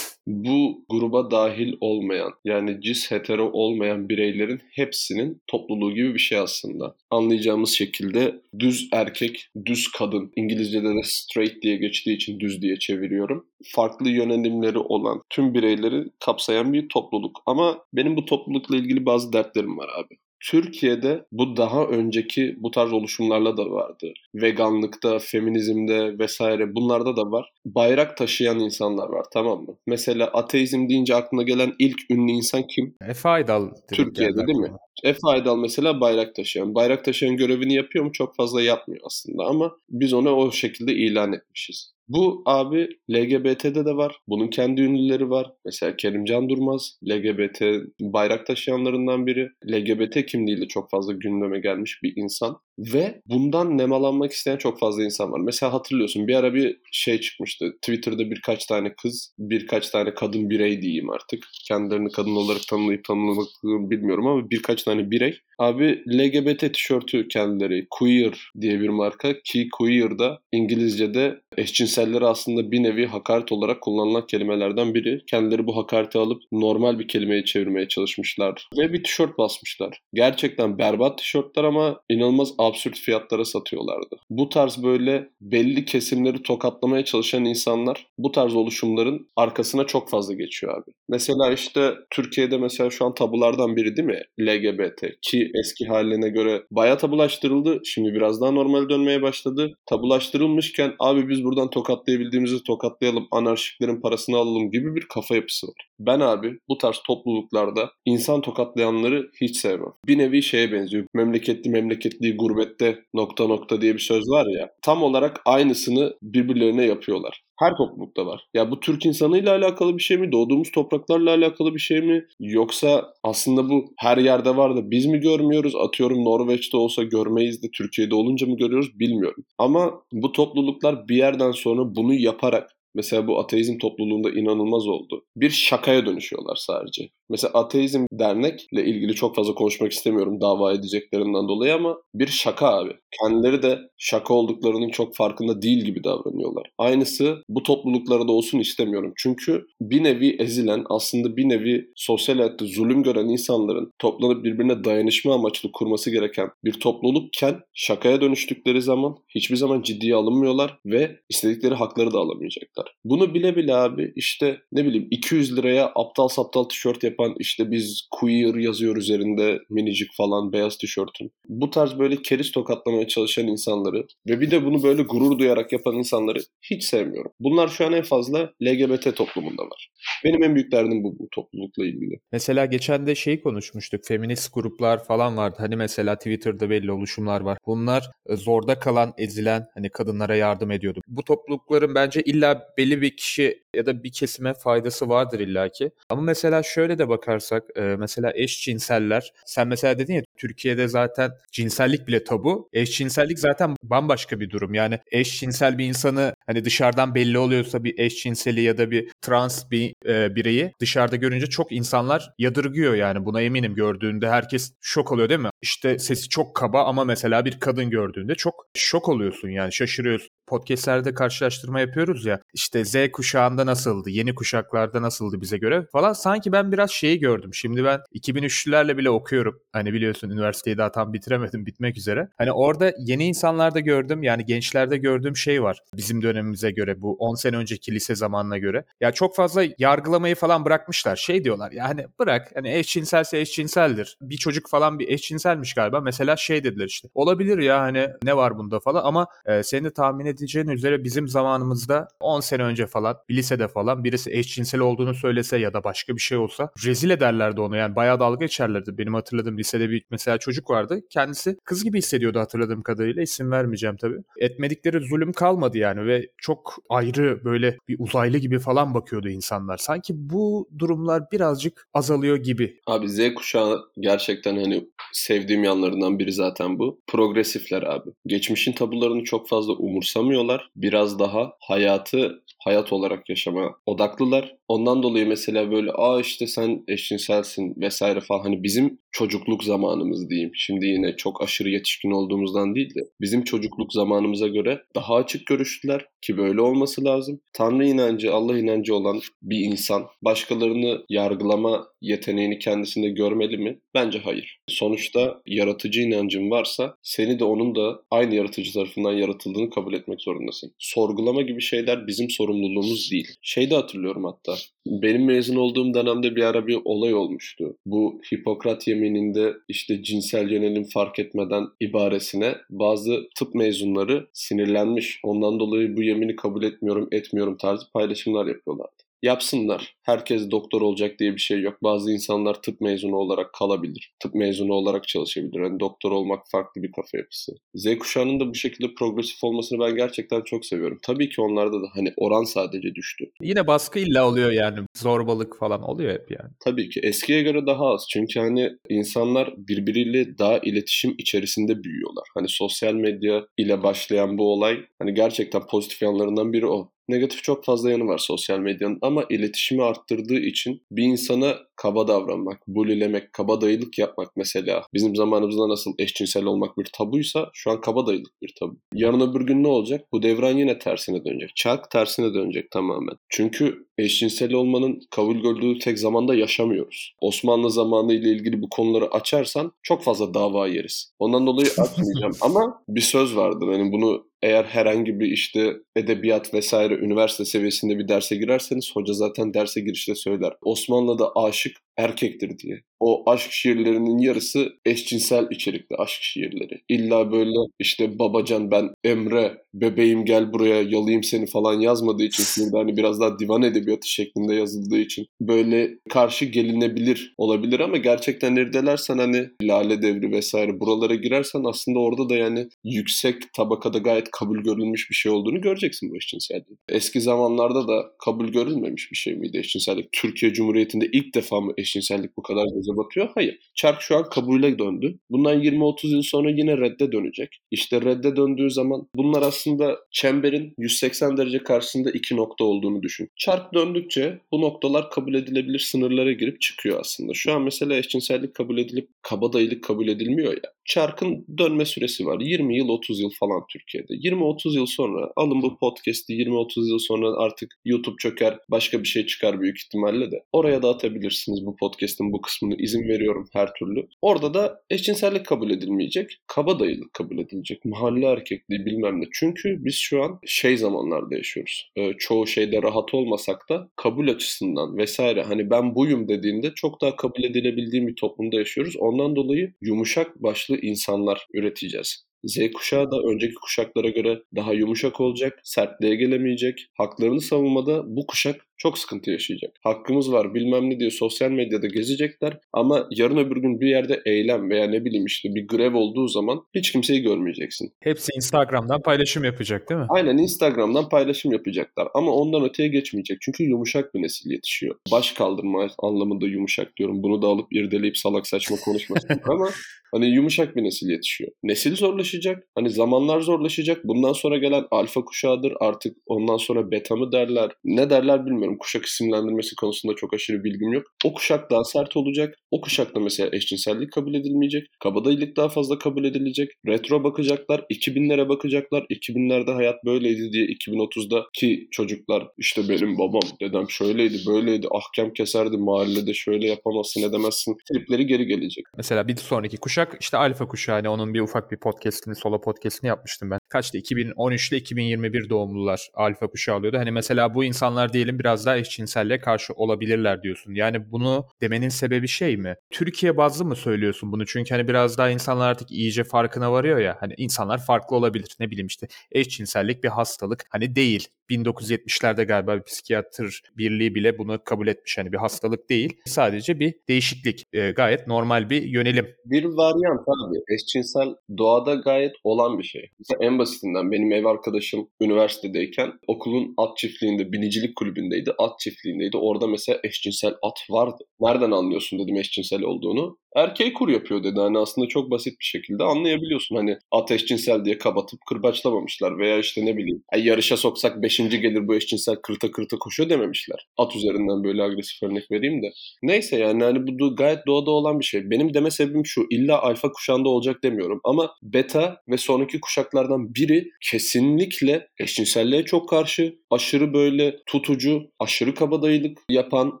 bu 0.26 0.84
gruba 0.88 1.30
dahil 1.30 1.74
olmayan 1.80 2.32
yani 2.44 2.80
cis 2.80 3.10
hetero 3.10 3.50
olmayan 3.52 4.08
bireylerin 4.08 4.60
hepsinin 4.70 5.42
topluluğu 5.46 5.94
gibi 5.94 6.14
bir 6.14 6.18
şey 6.18 6.38
aslında. 6.38 6.96
Anlayacağımız 7.10 7.70
şekilde 7.70 8.40
düz 8.58 8.88
erkek, 8.92 9.48
düz 9.66 9.88
kadın, 9.88 10.32
İngilizce'de 10.36 10.94
de 10.94 11.02
straight 11.02 11.62
diye 11.62 11.76
geçtiği 11.76 12.16
için 12.16 12.40
düz 12.40 12.62
diye 12.62 12.78
çeviriyorum. 12.78 13.46
Farklı 13.64 14.08
yönelimleri 14.08 14.78
olan 14.78 15.22
tüm 15.30 15.54
bireyleri 15.54 16.04
kapsayan 16.24 16.72
bir 16.72 16.88
topluluk. 16.88 17.42
Ama 17.46 17.84
benim 17.92 18.16
bu 18.16 18.24
toplulukla 18.24 18.76
ilgili 18.76 19.06
bazı 19.06 19.32
dertlerim 19.32 19.78
var 19.78 19.88
abi. 19.98 20.16
Türkiye'de 20.50 21.24
bu 21.32 21.56
daha 21.56 21.84
önceki 21.84 22.56
bu 22.58 22.70
tarz 22.70 22.92
oluşumlarla 22.92 23.56
da 23.56 23.70
vardı. 23.70 24.12
Veganlıkta, 24.34 25.18
feminizmde 25.18 26.18
vesaire 26.18 26.74
bunlarda 26.74 27.16
da 27.16 27.22
var. 27.22 27.50
Bayrak 27.64 28.16
taşıyan 28.16 28.58
insanlar 28.58 29.08
var 29.08 29.24
tamam 29.32 29.62
mı? 29.62 29.76
Mesela 29.86 30.26
ateizm 30.26 30.88
deyince 30.88 31.14
aklına 31.14 31.42
gelen 31.42 31.72
ilk 31.78 32.10
ünlü 32.10 32.32
insan 32.32 32.62
kim? 32.62 32.94
Efe 33.08 33.28
Aydal. 33.28 33.70
Türkiye'de 33.92 34.46
değil 34.46 34.58
mi? 34.58 34.70
Efe 35.04 35.18
Aydal 35.24 35.58
mesela 35.58 36.00
bayrak 36.00 36.34
taşıyan. 36.34 36.74
Bayrak 36.74 37.04
taşıyan 37.04 37.36
görevini 37.36 37.74
yapıyor 37.74 38.04
mu? 38.04 38.12
Çok 38.12 38.36
fazla 38.36 38.62
yapmıyor 38.62 39.00
aslında 39.06 39.44
ama 39.44 39.76
biz 39.90 40.12
onu 40.12 40.30
o 40.30 40.52
şekilde 40.52 40.94
ilan 40.94 41.32
etmişiz. 41.32 41.94
Bu 42.08 42.42
abi 42.46 42.88
LGBT'de 43.10 43.84
de 43.84 43.96
var. 43.96 44.16
Bunun 44.28 44.48
kendi 44.48 44.80
ünlüleri 44.80 45.30
var. 45.30 45.52
Mesela 45.64 45.96
Kerimcan 45.96 46.48
Durmaz 46.48 46.98
LGBT 47.08 47.62
bayrak 48.00 48.46
taşıyanlarından 48.46 49.26
biri. 49.26 49.48
LGBT 49.72 50.26
kimliğiyle 50.26 50.68
çok 50.68 50.90
fazla 50.90 51.12
gündeme 51.12 51.60
gelmiş 51.60 52.02
bir 52.02 52.12
insan. 52.16 52.60
Ve 52.78 53.22
bundan 53.26 53.78
nemalanmak 53.78 54.32
isteyen 54.32 54.56
çok 54.56 54.78
fazla 54.78 55.04
insan 55.04 55.32
var. 55.32 55.40
Mesela 55.40 55.72
hatırlıyorsun 55.72 56.28
bir 56.28 56.34
ara 56.34 56.54
bir 56.54 56.78
şey 56.92 57.20
çıkmıştı. 57.20 57.72
Twitter'da 57.82 58.30
birkaç 58.30 58.66
tane 58.66 58.94
kız, 59.02 59.34
birkaç 59.38 59.90
tane 59.90 60.14
kadın 60.14 60.50
birey 60.50 60.82
diyeyim 60.82 61.10
artık. 61.10 61.48
Kendilerini 61.68 62.12
kadın 62.12 62.36
olarak 62.36 62.62
tanımlayıp 62.68 63.04
tanımlamadığını 63.04 63.90
bilmiyorum 63.90 64.26
ama 64.26 64.50
birkaç 64.50 64.82
tane 64.82 65.10
birey. 65.10 65.38
Abi 65.58 66.04
LGBT 66.08 66.74
tişörtü 66.74 67.28
kendileri 67.28 67.86
queer 67.90 68.50
diye 68.60 68.80
bir 68.80 68.88
marka 68.88 69.42
ki 69.44 69.68
queer 69.72 70.18
da 70.18 70.38
İngilizce'de 70.52 71.40
eşcinselleri 71.56 72.26
aslında 72.26 72.70
bir 72.70 72.82
nevi 72.82 73.06
hakaret 73.06 73.52
olarak 73.52 73.80
kullanılan 73.80 74.26
kelimelerden 74.26 74.94
biri. 74.94 75.22
Kendileri 75.26 75.66
bu 75.66 75.76
hakareti 75.76 76.18
alıp 76.18 76.42
normal 76.52 76.98
bir 76.98 77.08
kelimeye 77.08 77.44
çevirmeye 77.44 77.88
çalışmışlar 77.88 78.68
ve 78.78 78.92
bir 78.92 79.04
tişört 79.04 79.38
basmışlar. 79.38 80.00
Gerçekten 80.14 80.78
berbat 80.78 81.18
tişörtler 81.18 81.64
ama 81.64 82.00
inanılmaz 82.10 82.52
absürt 82.64 82.98
fiyatlara 82.98 83.44
satıyorlardı. 83.44 84.16
Bu 84.30 84.48
tarz 84.48 84.82
böyle 84.82 85.28
belli 85.40 85.84
kesimleri 85.84 86.42
tokatlamaya 86.42 87.04
çalışan 87.04 87.44
insanlar 87.44 88.06
bu 88.18 88.32
tarz 88.32 88.54
oluşumların 88.54 89.28
arkasına 89.36 89.86
çok 89.86 90.10
fazla 90.10 90.34
geçiyor 90.34 90.82
abi. 90.82 90.90
Mesela 91.08 91.52
işte 91.52 91.94
Türkiye'de 92.10 92.58
mesela 92.58 92.90
şu 92.90 93.04
an 93.04 93.14
tabulardan 93.14 93.76
biri 93.76 93.96
değil 93.96 94.08
mi? 94.08 94.22
LGBT 94.40 95.02
ki 95.22 95.50
eski 95.60 95.86
haline 95.86 96.28
göre 96.28 96.62
bayağı 96.70 96.98
tabulaştırıldı. 96.98 97.80
Şimdi 97.84 98.14
biraz 98.14 98.40
daha 98.40 98.50
normal 98.50 98.88
dönmeye 98.88 99.22
başladı. 99.22 99.72
Tabulaştırılmışken 99.86 100.92
abi 100.98 101.28
biz 101.28 101.44
buradan 101.44 101.70
tokatlayabildiğimizi 101.70 102.62
tokatlayalım, 102.62 103.26
anarşiklerin 103.30 104.00
parasını 104.00 104.36
alalım 104.36 104.70
gibi 104.70 104.94
bir 104.94 105.06
kafa 105.14 105.34
yapısı 105.34 105.66
var. 105.66 105.88
Ben 106.00 106.20
abi 106.20 106.58
bu 106.68 106.78
tarz 106.78 107.00
topluluklarda 107.06 107.90
insan 108.04 108.40
tokatlayanları 108.40 109.30
hiç 109.40 109.56
sevmem. 109.56 109.92
Bir 110.06 110.18
nevi 110.18 110.42
şeye 110.42 110.72
benziyor. 110.72 111.06
Memleketli 111.14 111.70
memleketli 111.70 112.36
gurbette 112.54 113.04
nokta 113.14 113.46
nokta 113.46 113.80
diye 113.80 113.94
bir 113.94 113.98
söz 113.98 114.30
var 114.30 114.46
ya. 114.58 114.70
Tam 114.82 115.02
olarak 115.02 115.40
aynısını 115.44 116.14
birbirlerine 116.22 116.84
yapıyorlar. 116.84 117.42
Her 117.58 117.76
toplulukta 117.76 118.26
var. 118.26 118.46
Ya 118.54 118.70
bu 118.70 118.80
Türk 118.80 119.06
insanıyla 119.06 119.52
alakalı 119.56 119.96
bir 119.96 120.02
şey 120.02 120.16
mi? 120.16 120.32
Doğduğumuz 120.32 120.70
topraklarla 120.70 121.30
alakalı 121.30 121.74
bir 121.74 121.80
şey 121.80 122.00
mi? 122.00 122.26
Yoksa 122.40 123.14
aslında 123.22 123.68
bu 123.68 123.94
her 123.98 124.18
yerde 124.18 124.56
var 124.56 124.76
da 124.76 124.90
biz 124.90 125.06
mi 125.06 125.20
görmüyoruz? 125.20 125.76
Atıyorum 125.76 126.24
Norveç'te 126.24 126.76
olsa 126.76 127.02
görmeyiz 127.02 127.62
de 127.62 127.66
Türkiye'de 127.70 128.14
olunca 128.14 128.46
mı 128.46 128.56
görüyoruz 128.56 128.98
bilmiyorum. 128.98 129.44
Ama 129.58 130.02
bu 130.12 130.32
topluluklar 130.32 131.08
bir 131.08 131.16
yerden 131.16 131.50
sonra 131.50 131.94
bunu 131.96 132.14
yaparak 132.14 132.70
Mesela 132.94 133.26
bu 133.26 133.38
ateizm 133.38 133.78
topluluğunda 133.78 134.30
inanılmaz 134.30 134.86
oldu. 134.86 135.24
Bir 135.36 135.50
şakaya 135.50 136.06
dönüşüyorlar 136.06 136.56
sadece. 136.56 137.08
Mesela 137.30 137.52
ateizm 137.54 138.06
dernekle 138.12 138.84
ilgili 138.84 139.14
çok 139.14 139.36
fazla 139.36 139.54
konuşmak 139.54 139.92
istemiyorum 139.92 140.40
dava 140.40 140.72
edeceklerinden 140.72 141.48
dolayı 141.48 141.74
ama 141.74 141.96
bir 142.14 142.26
şaka 142.26 142.66
abi. 142.66 142.92
Kendileri 143.20 143.62
de 143.62 143.78
şaka 143.98 144.34
olduklarının 144.34 144.88
çok 144.88 145.16
farkında 145.16 145.62
değil 145.62 145.84
gibi 145.84 146.04
davranıyorlar. 146.04 146.70
Aynısı 146.78 147.42
bu 147.48 147.62
topluluklara 147.62 148.28
da 148.28 148.32
olsun 148.32 148.58
istemiyorum. 148.58 149.12
Çünkü 149.16 149.66
bir 149.80 150.04
nevi 150.04 150.36
ezilen 150.38 150.84
aslında 150.90 151.36
bir 151.36 151.48
nevi 151.48 151.86
sosyal 151.96 152.36
hayatta 152.36 152.64
zulüm 152.66 153.02
gören 153.02 153.28
insanların 153.28 153.92
toplanıp 153.98 154.44
birbirine 154.44 154.84
dayanışma 154.84 155.34
amaçlı 155.34 155.72
kurması 155.72 156.10
gereken 156.10 156.48
bir 156.64 156.72
toplulukken 156.72 157.60
şakaya 157.74 158.20
dönüştükleri 158.20 158.82
zaman 158.82 159.16
hiçbir 159.28 159.56
zaman 159.56 159.82
ciddiye 159.82 160.14
alınmıyorlar 160.14 160.78
ve 160.86 161.20
istedikleri 161.28 161.74
hakları 161.74 162.12
da 162.12 162.18
alamayacaklar. 162.18 162.83
Bunu 163.04 163.34
bile 163.34 163.56
bile 163.56 163.74
abi 163.74 164.12
işte 164.16 164.58
ne 164.72 164.84
bileyim 164.84 165.08
200 165.10 165.56
liraya 165.56 165.92
aptal 165.94 166.28
saptal 166.28 166.64
tişört 166.64 167.04
yapan 167.04 167.34
işte 167.38 167.70
biz 167.70 168.08
queer 168.10 168.54
yazıyor 168.54 168.96
üzerinde 168.96 169.58
minicik 169.70 170.08
falan 170.16 170.52
beyaz 170.52 170.78
tişörtün. 170.78 171.30
Bu 171.48 171.70
tarz 171.70 171.98
böyle 171.98 172.22
keriz 172.22 172.52
tokatlamaya 172.52 173.08
çalışan 173.08 173.46
insanları 173.46 174.06
ve 174.28 174.40
bir 174.40 174.50
de 174.50 174.64
bunu 174.64 174.82
böyle 174.82 175.02
gurur 175.02 175.38
duyarak 175.38 175.72
yapan 175.72 175.94
insanları 175.94 176.38
hiç 176.70 176.84
sevmiyorum. 176.84 177.32
Bunlar 177.40 177.68
şu 177.68 177.86
an 177.86 177.92
en 177.92 178.02
fazla 178.02 178.50
LGBT 178.62 179.16
toplumunda 179.16 179.62
var. 179.62 179.90
Benim 180.24 180.42
en 180.42 180.54
büyük 180.54 180.72
derdim 180.72 181.04
bu, 181.04 181.18
bu 181.18 181.28
toplulukla 181.32 181.84
ilgili. 181.84 182.20
Mesela 182.32 182.66
geçen 182.66 183.06
de 183.06 183.14
şey 183.14 183.42
konuşmuştuk. 183.42 184.04
Feminist 184.04 184.54
gruplar 184.54 185.04
falan 185.04 185.36
vardı. 185.36 185.56
Hani 185.58 185.76
mesela 185.76 186.16
Twitter'da 186.16 186.70
belli 186.70 186.92
oluşumlar 186.92 187.40
var. 187.40 187.58
Bunlar 187.66 188.10
zorda 188.30 188.78
kalan, 188.78 189.14
ezilen 189.18 189.66
hani 189.74 189.90
kadınlara 189.90 190.36
yardım 190.36 190.70
ediyordu. 190.70 191.00
Bu 191.08 191.24
toplulukların 191.24 191.94
bence 191.94 192.22
illa 192.22 192.73
belli 192.78 193.02
bir 193.02 193.16
kişi 193.16 193.62
ya 193.74 193.86
da 193.86 194.04
bir 194.04 194.12
kesime 194.12 194.54
faydası 194.54 195.08
vardır 195.08 195.40
illaki. 195.40 195.90
Ama 196.08 196.22
mesela 196.22 196.62
şöyle 196.62 196.98
de 196.98 197.08
bakarsak 197.08 197.62
e, 197.76 197.80
mesela 197.80 198.32
eşcinseller 198.34 199.32
sen 199.46 199.68
mesela 199.68 199.98
dedin 199.98 200.14
ya 200.14 200.22
Türkiye'de 200.36 200.88
zaten 200.88 201.30
cinsellik 201.52 202.06
bile 202.08 202.24
tabu. 202.24 202.68
Eşcinsellik 202.72 203.38
zaten 203.38 203.76
bambaşka 203.82 204.40
bir 204.40 204.50
durum. 204.50 204.74
Yani 204.74 204.98
eşcinsel 205.12 205.78
bir 205.78 205.84
insanı 205.84 206.33
hani 206.46 206.64
dışarıdan 206.64 207.14
belli 207.14 207.38
oluyorsa 207.38 207.84
bir 207.84 207.98
eşcinseli 207.98 208.60
ya 208.60 208.78
da 208.78 208.90
bir 208.90 209.12
trans 209.20 209.70
bir 209.70 209.94
e, 210.06 210.36
bireyi 210.36 210.72
dışarıda 210.80 211.16
görünce 211.16 211.46
çok 211.46 211.72
insanlar 211.72 212.30
yadırgıyor 212.38 212.94
yani 212.94 213.24
buna 213.24 213.40
eminim 213.40 213.74
gördüğünde 213.74 214.28
herkes 214.28 214.72
şok 214.80 215.12
oluyor 215.12 215.28
değil 215.28 215.40
mi? 215.40 215.50
İşte 215.62 215.98
sesi 215.98 216.28
çok 216.28 216.56
kaba 216.56 216.84
ama 216.84 217.04
mesela 217.04 217.44
bir 217.44 217.60
kadın 217.60 217.90
gördüğünde 217.90 218.34
çok 218.34 218.66
şok 218.76 219.08
oluyorsun 219.08 219.48
yani 219.48 219.72
şaşırıyorsun 219.72 220.28
podcastlerde 220.46 221.14
karşılaştırma 221.14 221.80
yapıyoruz 221.80 222.26
ya. 222.26 222.40
İşte 222.54 222.84
Z 222.84 222.96
kuşağında 223.12 223.66
nasıldı, 223.66 224.10
yeni 224.10 224.34
kuşaklarda 224.34 225.02
nasıldı 225.02 225.40
bize 225.40 225.58
göre 225.58 225.86
falan. 225.92 226.12
Sanki 226.12 226.52
ben 226.52 226.72
biraz 226.72 226.90
şeyi 226.90 227.18
gördüm. 227.18 227.54
Şimdi 227.54 227.84
ben 227.84 228.00
2003'lülerle 228.14 228.96
bile 228.96 229.10
okuyorum. 229.10 229.60
Hani 229.72 229.92
biliyorsun 229.92 230.30
üniversiteyi 230.30 230.78
daha 230.78 230.92
tam 230.92 231.12
bitiremedim, 231.12 231.66
bitmek 231.66 231.96
üzere. 231.96 232.28
Hani 232.38 232.52
orada 232.52 232.92
yeni 232.98 233.26
insanlarda 233.26 233.80
gördüm 233.80 234.22
yani 234.22 234.44
gençlerde 234.44 234.96
gördüğüm 234.96 235.36
şey 235.36 235.62
var. 235.62 235.78
Bizim 235.96 236.20
dönemimize 236.34 236.70
göre 236.70 237.02
bu 237.02 237.16
10 237.16 237.34
sene 237.34 237.56
önceki 237.56 237.94
lise 237.94 238.14
zamanına 238.14 238.58
göre. 238.58 238.84
Ya 239.00 239.12
çok 239.12 239.36
fazla 239.36 239.64
yargılamayı 239.78 240.34
falan 240.34 240.64
bırakmışlar. 240.64 241.16
Şey 241.16 241.44
diyorlar 241.44 241.72
yani 241.72 242.06
bırak 242.18 242.50
hani 242.54 242.74
eşcinselse 242.74 243.38
eşcinseldir. 243.38 244.18
Bir 244.20 244.36
çocuk 244.36 244.68
falan 244.68 244.98
bir 244.98 245.08
eşcinselmiş 245.08 245.74
galiba. 245.74 246.00
Mesela 246.00 246.36
şey 246.36 246.64
dediler 246.64 246.86
işte. 246.86 247.08
Olabilir 247.14 247.58
ya 247.58 247.80
hani 247.80 248.08
ne 248.22 248.36
var 248.36 248.58
bunda 248.58 248.80
falan 248.80 249.04
ama 249.04 249.26
e, 249.46 249.62
senin 249.62 249.84
de 249.84 249.92
tahmin 249.92 250.26
edeceğin 250.26 250.68
üzere 250.68 251.04
bizim 251.04 251.28
zamanımızda 251.28 252.08
10 252.20 252.40
sene 252.40 252.62
önce 252.62 252.86
falan 252.86 253.16
bir 253.28 253.36
lisede 253.36 253.68
falan 253.68 254.04
birisi 254.04 254.30
eşcinsel 254.30 254.80
olduğunu 254.80 255.14
söylese 255.14 255.56
ya 255.56 255.72
da 255.72 255.84
başka 255.84 256.14
bir 256.16 256.20
şey 256.20 256.38
olsa 256.38 256.70
rezil 256.84 257.10
ederlerdi 257.10 257.60
onu 257.60 257.76
yani 257.76 257.96
bayağı 257.96 258.20
dalga 258.20 258.44
geçerlerdi. 258.44 258.98
Benim 258.98 259.14
hatırladığım 259.14 259.58
lisede 259.58 259.90
bir 259.90 260.04
mesela 260.10 260.38
çocuk 260.38 260.70
vardı. 260.70 261.00
Kendisi 261.10 261.56
kız 261.64 261.84
gibi 261.84 261.98
hissediyordu 261.98 262.40
hatırladığım 262.40 262.82
kadarıyla. 262.82 263.22
isim 263.22 263.50
vermeyeceğim 263.50 263.96
tabii. 263.96 264.18
Etmedikleri 264.38 265.00
zulüm 265.00 265.32
kalmadı 265.32 265.78
yani 265.78 266.06
ve 266.06 266.23
çok 266.38 266.76
ayrı 266.88 267.44
böyle 267.44 267.78
bir 267.88 267.96
uzaylı 267.98 268.38
gibi 268.38 268.58
falan 268.58 268.94
bakıyordu 268.94 269.28
insanlar. 269.28 269.76
Sanki 269.76 270.12
bu 270.16 270.68
durumlar 270.78 271.22
birazcık 271.32 271.88
azalıyor 271.94 272.36
gibi. 272.36 272.80
Abi 272.86 273.08
Z 273.08 273.34
kuşağı 273.34 273.80
gerçekten 274.00 274.56
hani 274.56 274.84
sevdiğim 275.12 275.64
yanlarından 275.64 276.18
biri 276.18 276.32
zaten 276.32 276.78
bu. 276.78 277.00
Progresifler 277.06 277.82
abi. 277.82 278.10
Geçmişin 278.26 278.72
tabularını 278.72 279.24
çok 279.24 279.48
fazla 279.48 279.72
umursamıyorlar. 279.72 280.70
Biraz 280.76 281.18
daha 281.18 281.52
hayatı 281.60 282.42
hayat 282.64 282.92
olarak 282.92 283.28
yaşama 283.28 283.74
odaklılar. 283.86 284.56
Ondan 284.68 285.02
dolayı 285.02 285.26
mesela 285.26 285.70
böyle 285.70 285.90
aa 285.92 286.20
işte 286.20 286.46
sen 286.46 286.84
eşcinselsin 286.88 287.74
vesaire 287.80 288.20
falan 288.20 288.42
hani 288.42 288.62
bizim 288.62 288.98
çocukluk 289.12 289.64
zamanımız 289.64 290.30
diyeyim. 290.30 290.50
Şimdi 290.54 290.86
yine 290.86 291.16
çok 291.16 291.42
aşırı 291.42 291.70
yetişkin 291.70 292.10
olduğumuzdan 292.10 292.74
değil 292.74 292.94
de 292.94 293.00
bizim 293.20 293.44
çocukluk 293.44 293.92
zamanımıza 293.92 294.48
göre 294.48 294.82
daha 294.94 295.14
açık 295.14 295.46
görüştüler 295.46 296.06
ki 296.22 296.36
böyle 296.36 296.60
olması 296.60 297.04
lazım. 297.04 297.40
Tanrı 297.52 297.86
inancı, 297.86 298.34
Allah 298.34 298.58
inancı 298.58 298.94
olan 298.94 299.20
bir 299.42 299.58
insan 299.58 300.06
başkalarını 300.22 301.04
yargılama 301.08 301.86
yeteneğini 302.00 302.58
kendisinde 302.58 303.08
görmeli 303.08 303.56
mi? 303.56 303.78
Bence 303.94 304.18
hayır. 304.18 304.60
Sonuçta 304.68 305.42
yaratıcı 305.46 306.00
inancın 306.00 306.50
varsa 306.50 306.96
seni 307.02 307.38
de 307.38 307.44
onun 307.44 307.74
da 307.74 308.02
aynı 308.10 308.34
yaratıcı 308.34 308.72
tarafından 308.72 309.12
yaratıldığını 309.12 309.70
kabul 309.70 309.92
etmek 309.94 310.20
zorundasın. 310.20 310.72
Sorgulama 310.78 311.42
gibi 311.42 311.60
şeyler 311.60 312.06
bizim 312.06 312.30
sorumluluğumuz 312.30 313.10
değil. 313.10 313.28
Şey 313.42 313.70
de 313.70 313.74
hatırlıyorum 313.74 314.24
hatta. 314.24 314.54
Benim 314.86 315.24
mezun 315.24 315.56
olduğum 315.56 315.94
dönemde 315.94 316.36
bir 316.36 316.42
ara 316.42 316.66
bir 316.66 316.78
olay 316.84 317.14
olmuştu. 317.14 317.76
Bu 317.86 318.20
Hipokrat 318.32 318.88
yemininde 318.88 319.54
işte 319.68 320.02
cinsel 320.02 320.50
yönelim 320.50 320.84
fark 320.84 321.18
etmeden 321.18 321.64
ibaresine 321.80 322.54
bazı 322.70 323.28
tıp 323.38 323.54
mezunları 323.54 324.26
sinirlenmiş. 324.32 325.20
Ondan 325.22 325.60
dolayı 325.60 325.96
bu 325.96 326.02
yemini 326.02 326.36
kabul 326.36 326.62
etmiyorum, 326.62 327.08
etmiyorum 327.12 327.56
tarzı 327.56 327.92
paylaşımlar 327.92 328.46
yapıyorlardı 328.46 329.03
yapsınlar. 329.24 329.94
Herkes 330.02 330.50
doktor 330.50 330.80
olacak 330.80 331.18
diye 331.18 331.32
bir 331.32 331.40
şey 331.40 331.60
yok. 331.60 331.82
Bazı 331.82 332.12
insanlar 332.12 332.62
tıp 332.62 332.80
mezunu 332.80 333.16
olarak 333.16 333.52
kalabilir. 333.52 334.14
Tıp 334.22 334.34
mezunu 334.34 334.72
olarak 334.72 335.08
çalışabilir. 335.08 335.60
Yani 335.60 335.80
doktor 335.80 336.10
olmak 336.10 336.42
farklı 336.52 336.82
bir 336.82 336.92
kafa 336.92 337.18
yapısı. 337.18 337.52
Z 337.74 337.98
kuşağının 337.98 338.40
da 338.40 338.48
bu 338.48 338.54
şekilde 338.54 338.94
progresif 338.94 339.44
olmasını 339.44 339.80
ben 339.80 339.96
gerçekten 339.96 340.40
çok 340.40 340.66
seviyorum. 340.66 340.98
Tabii 341.02 341.28
ki 341.28 341.40
onlarda 341.40 341.82
da 341.82 341.86
hani 341.94 342.12
oran 342.16 342.44
sadece 342.44 342.94
düştü. 342.94 343.24
Yine 343.42 343.66
baskı 343.66 343.98
illa 343.98 344.28
oluyor 344.28 344.52
yani. 344.52 344.78
Zorbalık 344.96 345.58
falan 345.58 345.82
oluyor 345.82 346.12
hep 346.12 346.30
yani. 346.30 346.50
Tabii 346.64 346.88
ki 346.88 347.00
eskiye 347.02 347.42
göre 347.42 347.66
daha 347.66 347.86
az. 347.86 348.06
Çünkü 348.10 348.40
hani 348.40 348.70
insanlar 348.88 349.54
birbiriyle 349.56 350.38
daha 350.38 350.58
iletişim 350.58 351.14
içerisinde 351.18 351.84
büyüyorlar. 351.84 352.24
Hani 352.34 352.48
sosyal 352.48 352.94
medya 352.94 353.46
ile 353.58 353.82
başlayan 353.82 354.38
bu 354.38 354.52
olay 354.52 354.76
hani 354.98 355.14
gerçekten 355.14 355.66
pozitif 355.66 356.02
yanlarından 356.02 356.52
biri 356.52 356.66
o. 356.66 356.93
Negatif 357.08 357.42
çok 357.42 357.64
fazla 357.64 357.90
yanı 357.90 358.06
var 358.06 358.18
sosyal 358.18 358.58
medyanın 358.58 358.98
ama 359.02 359.24
iletişimi 359.30 359.82
arttırdığı 359.82 360.38
için 360.38 360.82
bir 360.90 361.02
insana 361.02 361.58
kaba 361.76 362.08
davranmak, 362.08 362.62
bulilemek, 362.66 363.32
kabadayılık 363.32 363.98
yapmak 363.98 364.36
mesela 364.36 364.82
bizim 364.94 365.16
zamanımızda 365.16 365.68
nasıl 365.68 365.92
eşcinsel 365.98 366.44
olmak 366.44 366.78
bir 366.78 366.88
tabuysa 366.92 367.50
şu 367.52 367.70
an 367.70 367.80
kabadayılık 367.80 368.42
bir 368.42 368.54
tabu. 368.60 368.76
Yarın 368.94 369.20
öbür 369.20 369.46
gün 369.46 369.62
ne 369.62 369.68
olacak? 369.68 370.06
Bu 370.12 370.22
devran 370.22 370.56
yine 370.56 370.78
tersine 370.78 371.24
dönecek. 371.24 371.56
Çark 371.56 371.90
tersine 371.90 372.34
dönecek 372.34 372.70
tamamen. 372.70 373.14
Çünkü 373.28 373.86
eşcinsel 373.98 374.52
olmanın 374.52 375.00
kabul 375.10 375.36
gördüğü 375.36 375.78
tek 375.78 375.98
zamanda 375.98 376.34
yaşamıyoruz. 376.34 377.14
Osmanlı 377.20 377.70
zamanı 377.70 378.12
ile 378.12 378.30
ilgili 378.30 378.62
bu 378.62 378.68
konuları 378.70 379.14
açarsan 379.14 379.72
çok 379.82 380.02
fazla 380.02 380.34
dava 380.34 380.68
yeriz. 380.68 381.12
Ondan 381.18 381.46
dolayı 381.46 381.68
açmayacağım 381.68 382.32
ama 382.40 382.82
bir 382.88 383.00
söz 383.00 383.36
vardı 383.36 383.64
benim 383.68 383.92
bunu 383.92 384.26
eğer 384.44 384.64
herhangi 384.64 385.20
bir 385.20 385.26
işte 385.26 385.72
edebiyat 385.96 386.54
vesaire 386.54 386.94
üniversite 386.94 387.44
seviyesinde 387.44 387.98
bir 387.98 388.08
derse 388.08 388.36
girerseniz 388.36 388.90
hoca 388.94 389.12
zaten 389.12 389.54
derse 389.54 389.80
girişte 389.80 390.14
söyler. 390.14 390.52
Osmanlı'da 390.62 391.32
aşık 391.36 391.76
erkektir 391.96 392.58
diye. 392.58 392.82
O 393.00 393.30
aşk 393.30 393.52
şiirlerinin 393.52 394.18
yarısı 394.18 394.72
eşcinsel 394.86 395.46
içerikli 395.50 395.96
aşk 395.96 396.22
şiirleri. 396.22 396.80
İlla 396.88 397.32
böyle 397.32 397.58
işte 397.78 398.18
babacan 398.18 398.70
ben 398.70 398.90
Emre 399.04 399.64
bebeğim 399.74 400.24
gel 400.24 400.52
buraya 400.52 400.82
yalayayım 400.82 401.22
seni 401.22 401.46
falan 401.46 401.80
yazmadığı 401.80 402.22
için 402.22 402.44
şiirde 402.44 402.76
hani 402.76 402.96
biraz 402.96 403.20
daha 403.20 403.38
divan 403.38 403.62
edebiyatı 403.62 404.08
şeklinde 404.08 404.54
yazıldığı 404.54 404.98
için 404.98 405.26
böyle 405.40 405.90
karşı 406.10 406.44
gelinebilir 406.44 407.34
olabilir 407.38 407.80
ama 407.80 407.96
gerçekten 407.96 408.56
irdelersen 408.56 409.18
hani 409.18 409.48
Lale 409.62 410.02
Devri 410.02 410.32
vesaire 410.32 410.80
buralara 410.80 411.14
girersen 411.14 411.64
aslında 411.64 411.98
orada 411.98 412.28
da 412.28 412.36
yani 412.36 412.68
yüksek 412.84 413.52
tabakada 413.52 413.98
gayet 413.98 414.30
kabul 414.30 414.58
görülmüş 414.58 415.10
bir 415.10 415.14
şey 415.14 415.32
olduğunu 415.32 415.60
göreceksin 415.60 416.10
bu 416.10 416.16
eşcinselliği. 416.16 416.78
Eski 416.88 417.20
zamanlarda 417.20 417.88
da 417.88 418.12
kabul 418.24 418.48
görülmemiş 418.48 419.12
bir 419.12 419.16
şey 419.16 419.34
miydi 419.34 419.58
eşcinsellik? 419.58 420.08
Türkiye 420.12 420.52
Cumhuriyeti'nde 420.52 421.06
ilk 421.12 421.34
defa 421.34 421.60
mı 421.60 421.72
eşcinsellik 421.84 422.36
bu 422.36 422.42
kadar 422.42 422.64
göze 422.74 422.96
batıyor? 422.96 423.28
Hayır. 423.34 423.58
Çark 423.74 424.02
şu 424.02 424.16
an 424.16 424.28
kabule 424.30 424.78
döndü. 424.78 425.18
Bundan 425.30 425.62
20-30 425.62 426.06
yıl 426.06 426.22
sonra 426.22 426.50
yine 426.50 426.78
redde 426.78 427.12
dönecek. 427.12 427.58
İşte 427.70 428.00
redde 428.00 428.36
döndüğü 428.36 428.70
zaman 428.70 429.08
bunlar 429.16 429.42
aslında 429.42 429.98
çemberin 430.10 430.74
180 430.78 431.36
derece 431.36 431.58
karşısında 431.58 432.10
iki 432.10 432.36
nokta 432.36 432.64
olduğunu 432.64 433.02
düşün. 433.02 433.28
Çark 433.36 433.74
döndükçe 433.74 434.38
bu 434.52 434.60
noktalar 434.60 435.10
kabul 435.10 435.34
edilebilir 435.34 435.78
sınırlara 435.78 436.32
girip 436.32 436.60
çıkıyor 436.60 437.00
aslında. 437.00 437.34
Şu 437.34 437.52
an 437.52 437.62
mesela 437.62 437.96
eşcinsellik 437.96 438.54
kabul 438.54 438.78
edilip 438.78 439.08
kabadayılık 439.22 439.84
kabul 439.84 440.08
edilmiyor 440.08 440.52
ya. 440.52 440.73
Çarkın 440.84 441.46
dönme 441.58 441.84
süresi 441.84 442.26
var. 442.26 442.40
20 442.40 442.76
yıl 442.76 442.88
30 442.88 443.20
yıl 443.20 443.30
falan 443.40 443.62
Türkiye'de. 443.72 444.12
20-30 444.14 444.76
yıl 444.76 444.86
sonra 444.86 445.32
alın 445.36 445.62
bu 445.62 445.78
podcast'i 445.78 446.32
20-30 446.32 446.88
yıl 446.88 446.98
sonra 446.98 447.28
artık 447.44 447.74
YouTube 447.84 448.16
çöker 448.18 448.58
başka 448.70 449.02
bir 449.02 449.08
şey 449.08 449.26
çıkar 449.26 449.60
büyük 449.60 449.78
ihtimalle 449.78 450.30
de. 450.30 450.44
Oraya 450.52 450.82
da 450.82 450.88
atabilirsiniz 450.88 451.66
bu 451.66 451.76
podcast'in 451.76 452.32
bu 452.32 452.40
kısmını 452.40 452.74
izin 452.78 453.08
veriyorum 453.08 453.48
her 453.52 453.74
türlü. 453.74 454.06
Orada 454.22 454.54
da 454.54 454.80
eşcinsellik 454.90 455.46
kabul 455.46 455.70
edilmeyecek. 455.70 456.38
Kabadayılık 456.46 457.12
kabul 457.12 457.38
edilecek. 457.38 457.84
Mahalle 457.84 458.26
erkekliği 458.26 458.86
bilmem 458.86 459.20
ne. 459.20 459.24
Çünkü 459.32 459.84
biz 459.84 459.94
şu 459.94 460.22
an 460.22 460.38
şey 460.46 460.76
zamanlarda 460.76 461.34
yaşıyoruz. 461.34 461.92
Ee, 461.96 462.12
çoğu 462.18 462.46
şeyde 462.46 462.82
rahat 462.82 463.14
olmasak 463.14 463.68
da 463.70 463.88
kabul 463.96 464.28
açısından 464.28 464.96
vesaire 464.96 465.42
hani 465.42 465.70
ben 465.70 465.94
buyum 465.94 466.28
dediğinde 466.28 466.72
çok 466.74 467.00
daha 467.00 467.16
kabul 467.16 467.44
edilebildiğim 467.44 468.06
bir 468.06 468.16
toplumda 468.16 468.56
yaşıyoruz. 468.56 468.96
Ondan 468.96 469.36
dolayı 469.36 469.72
yumuşak 469.82 470.42
başlı 470.42 470.73
insanlar 470.82 471.46
üreteceğiz. 471.54 472.24
Z 472.44 472.58
kuşağı 472.74 473.10
da 473.10 473.16
önceki 473.32 473.54
kuşaklara 473.54 474.08
göre 474.08 474.42
daha 474.56 474.72
yumuşak 474.72 475.20
olacak, 475.20 475.60
sertliğe 475.64 476.14
gelemeyecek. 476.16 476.78
Haklarını 476.98 477.40
savunmada 477.40 478.02
bu 478.06 478.26
kuşak 478.26 478.66
çok 478.76 478.98
sıkıntı 478.98 479.30
yaşayacak. 479.30 479.70
Hakkımız 479.82 480.32
var 480.32 480.54
bilmem 480.54 480.90
ne 480.90 481.00
diye 481.00 481.10
sosyal 481.10 481.50
medyada 481.50 481.86
gezecekler 481.86 482.58
ama 482.72 483.08
yarın 483.10 483.36
öbür 483.36 483.56
gün 483.56 483.80
bir 483.80 483.86
yerde 483.86 484.22
eylem 484.26 484.70
veya 484.70 484.86
ne 484.86 485.04
bileyim 485.04 485.26
işte 485.26 485.54
bir 485.54 485.66
grev 485.66 485.94
olduğu 485.94 486.28
zaman 486.28 486.62
hiç 486.74 486.92
kimseyi 486.92 487.22
görmeyeceksin. 487.22 487.92
Hepsi 488.00 488.32
Instagram'dan 488.36 489.02
paylaşım 489.02 489.44
yapacak 489.44 489.90
değil 489.90 490.00
mi? 490.00 490.06
Aynen 490.08 490.38
Instagram'dan 490.38 491.08
paylaşım 491.08 491.52
yapacaklar 491.52 492.08
ama 492.14 492.32
ondan 492.32 492.64
öteye 492.64 492.88
geçmeyecek. 492.88 493.38
Çünkü 493.40 493.64
yumuşak 493.64 494.14
bir 494.14 494.22
nesil 494.22 494.50
yetişiyor. 494.50 494.96
Baş 495.12 495.32
kaldırma 495.32 495.88
anlamında 495.98 496.46
yumuşak 496.46 496.96
diyorum. 496.96 497.22
Bunu 497.22 497.42
da 497.42 497.46
alıp 497.46 497.72
irdeleyip 497.72 498.16
salak 498.16 498.46
saçma 498.46 498.76
konuşmasın 498.76 499.40
ama 499.44 499.70
hani 500.12 500.26
yumuşak 500.26 500.76
bir 500.76 500.84
nesil 500.84 501.10
yetişiyor. 501.10 501.50
Nesil 501.62 501.96
zorlaşacak. 501.96 502.68
Hani 502.74 502.90
zamanlar 502.90 503.40
zorlaşacak. 503.40 504.04
Bundan 504.04 504.32
sonra 504.32 504.58
gelen 504.58 504.84
alfa 504.90 505.24
kuşağıdır. 505.24 505.72
Artık 505.80 506.16
ondan 506.26 506.56
sonra 506.56 506.90
beta 506.90 507.16
mı 507.16 507.32
derler? 507.32 507.70
Ne 507.84 508.10
derler 508.10 508.46
bilmiyorum. 508.46 508.63
Kuşak 508.78 509.04
isimlendirmesi 509.06 509.76
konusunda 509.76 510.14
çok 510.16 510.34
aşırı 510.34 510.64
bilgim 510.64 510.92
yok. 510.92 511.04
O 511.24 511.32
kuşak 511.32 511.70
daha 511.70 511.84
sert 511.84 512.16
olacak. 512.16 512.54
O 512.70 512.80
kuşakta 512.80 513.20
mesela 513.20 513.50
eşcinsellik 513.52 514.12
kabul 514.12 514.34
edilmeyecek. 514.34 514.86
Kabadayılık 515.02 515.56
daha 515.56 515.68
fazla 515.68 515.98
kabul 515.98 516.24
edilecek. 516.24 516.68
Retro 516.86 517.24
bakacaklar. 517.24 517.84
2000'lere 517.90 518.48
bakacaklar. 518.48 519.04
2000'lerde 519.10 519.72
hayat 519.72 520.04
böyleydi 520.04 520.52
diye 520.52 520.66
2030'daki 520.66 521.88
çocuklar 521.90 522.48
işte 522.58 522.88
benim 522.88 523.18
babam, 523.18 523.42
dedem 523.60 523.90
şöyleydi, 523.90 524.36
böyleydi, 524.46 524.86
ahkam 524.90 525.32
keserdi, 525.32 525.76
mahallede 525.76 526.34
şöyle 526.34 526.66
yapamazsın, 526.66 527.22
edemezsin. 527.28 527.76
Tripleri 527.92 528.26
geri 528.26 528.46
gelecek. 528.46 528.84
Mesela 528.96 529.28
bir 529.28 529.36
sonraki 529.36 529.76
kuşak 529.76 530.16
işte 530.20 530.36
alfa 530.36 530.68
kuşağı. 530.68 530.94
Hani 530.94 531.08
onun 531.08 531.34
bir 531.34 531.40
ufak 531.40 531.70
bir 531.72 531.76
podcastini, 531.76 532.34
solo 532.36 532.60
podcastini 532.60 533.08
yapmıştım 533.08 533.50
ben. 533.50 533.58
Kaçtı? 533.68 533.98
2013 533.98 534.72
ile 534.72 534.78
2021 534.78 535.48
doğumlular 535.50 536.08
alfa 536.14 536.46
kuşağı 536.46 536.76
alıyordu. 536.76 536.98
Hani 536.98 537.10
mesela 537.10 537.54
bu 537.54 537.64
insanlar 537.64 538.12
diyelim 538.12 538.38
biraz 538.54 538.66
daha 538.66 538.76
eşcinselliğe 538.76 539.38
karşı 539.40 539.72
olabilirler 539.72 540.42
diyorsun. 540.42 540.74
Yani 540.74 541.12
bunu 541.12 541.46
demenin 541.60 541.88
sebebi 541.88 542.28
şey 542.28 542.56
mi? 542.56 542.76
Türkiye 542.90 543.36
bazlı 543.36 543.64
mı 543.64 543.76
söylüyorsun 543.76 544.32
bunu? 544.32 544.46
Çünkü 544.46 544.74
hani 544.74 544.88
biraz 544.88 545.18
daha 545.18 545.30
insanlar 545.30 545.68
artık 545.70 545.90
iyice 545.90 546.24
farkına 546.24 546.72
varıyor 546.72 546.98
ya. 546.98 547.16
Hani 547.20 547.34
insanlar 547.36 547.84
farklı 547.86 548.16
olabilir. 548.16 548.56
Ne 548.60 548.70
bileyim 548.70 548.86
işte 548.86 549.08
eşcinsellik 549.32 550.04
bir 550.04 550.08
hastalık. 550.08 550.64
Hani 550.70 550.96
değil. 550.96 551.28
1970'lerde 551.50 552.44
galiba 552.44 552.76
bir 552.76 552.82
psikiyatr 552.82 553.60
birliği 553.78 554.14
bile 554.14 554.38
bunu 554.38 554.64
kabul 554.64 554.86
etmiş. 554.86 555.18
Hani 555.18 555.32
bir 555.32 555.38
hastalık 555.38 555.90
değil. 555.90 556.20
Sadece 556.26 556.80
bir 556.80 556.94
değişiklik. 557.08 557.64
E, 557.72 557.90
gayet 557.90 558.26
normal 558.26 558.70
bir 558.70 558.82
yönelim. 558.82 559.26
Bir 559.44 559.64
varyant 559.64 560.20
abi. 560.20 560.58
Eşcinsel 560.74 561.28
doğada 561.58 561.94
gayet 561.94 562.32
olan 562.44 562.78
bir 562.78 562.84
şey. 562.84 563.10
Mesela 563.18 563.38
en 563.46 563.58
basitinden 563.58 564.12
benim 564.12 564.32
ev 564.32 564.44
arkadaşım 564.44 565.08
üniversitedeyken 565.20 566.12
okulun 566.26 566.74
at 566.76 566.96
çiftliğinde, 566.96 567.52
binicilik 567.52 567.96
kulübündeydi. 567.96 568.52
At 568.58 568.78
çiftliğindeydi. 568.80 569.36
Orada 569.36 569.66
mesela 569.66 570.00
eşcinsel 570.04 570.54
at 570.62 570.78
vardı. 570.90 571.24
Nereden 571.40 571.70
anlıyorsun 571.70 572.18
dedim 572.18 572.36
eşcinsel 572.36 572.82
olduğunu. 572.82 573.38
Erkeği 573.54 573.92
kur 573.92 574.08
yapıyor 574.08 574.44
dedi. 574.44 574.60
Hani 574.60 574.78
aslında 574.78 575.08
çok 575.08 575.30
basit 575.30 575.60
bir 575.60 575.64
şekilde 575.64 576.04
anlayabiliyorsun. 576.04 576.76
Hani 576.76 576.98
at 577.10 577.30
eşcinsel 577.30 577.84
diye 577.84 577.98
kabatıp 577.98 578.40
kırbaçlamamışlar. 578.48 579.38
Veya 579.38 579.58
işte 579.58 579.86
ne 579.86 579.96
bileyim 579.96 580.22
yarışa 580.36 580.76
soksak 580.76 581.22
5 581.22 581.34
beşinci 581.34 581.60
gelir 581.60 581.88
bu 581.88 581.94
eşcinsel 581.94 582.36
kırta 582.36 582.70
kırta 582.70 582.98
koşuyor 582.98 583.30
dememişler. 583.30 583.86
At 583.96 584.16
üzerinden 584.16 584.64
böyle 584.64 584.82
agresif 584.82 585.22
örnek 585.22 585.50
vereyim 585.50 585.82
de. 585.82 585.92
Neyse 586.22 586.56
yani 586.56 586.84
hani 586.84 587.06
bu 587.06 587.36
gayet 587.36 587.66
doğada 587.66 587.90
olan 587.90 588.20
bir 588.20 588.24
şey. 588.24 588.50
Benim 588.50 588.74
deme 588.74 588.90
sebebim 588.90 589.26
şu. 589.26 589.46
illa 589.50 589.82
alfa 589.82 590.12
kuşağında 590.12 590.48
olacak 590.48 590.84
demiyorum. 590.84 591.20
Ama 591.24 591.50
beta 591.62 592.16
ve 592.28 592.36
sonraki 592.36 592.80
kuşaklardan 592.80 593.54
biri 593.54 593.90
kesinlikle 594.10 595.08
eşcinselliğe 595.20 595.84
çok 595.84 596.08
karşı. 596.08 596.54
Aşırı 596.70 597.14
böyle 597.14 597.56
tutucu, 597.66 598.22
aşırı 598.38 598.74
kabadayılık 598.74 599.38
yapan, 599.50 600.00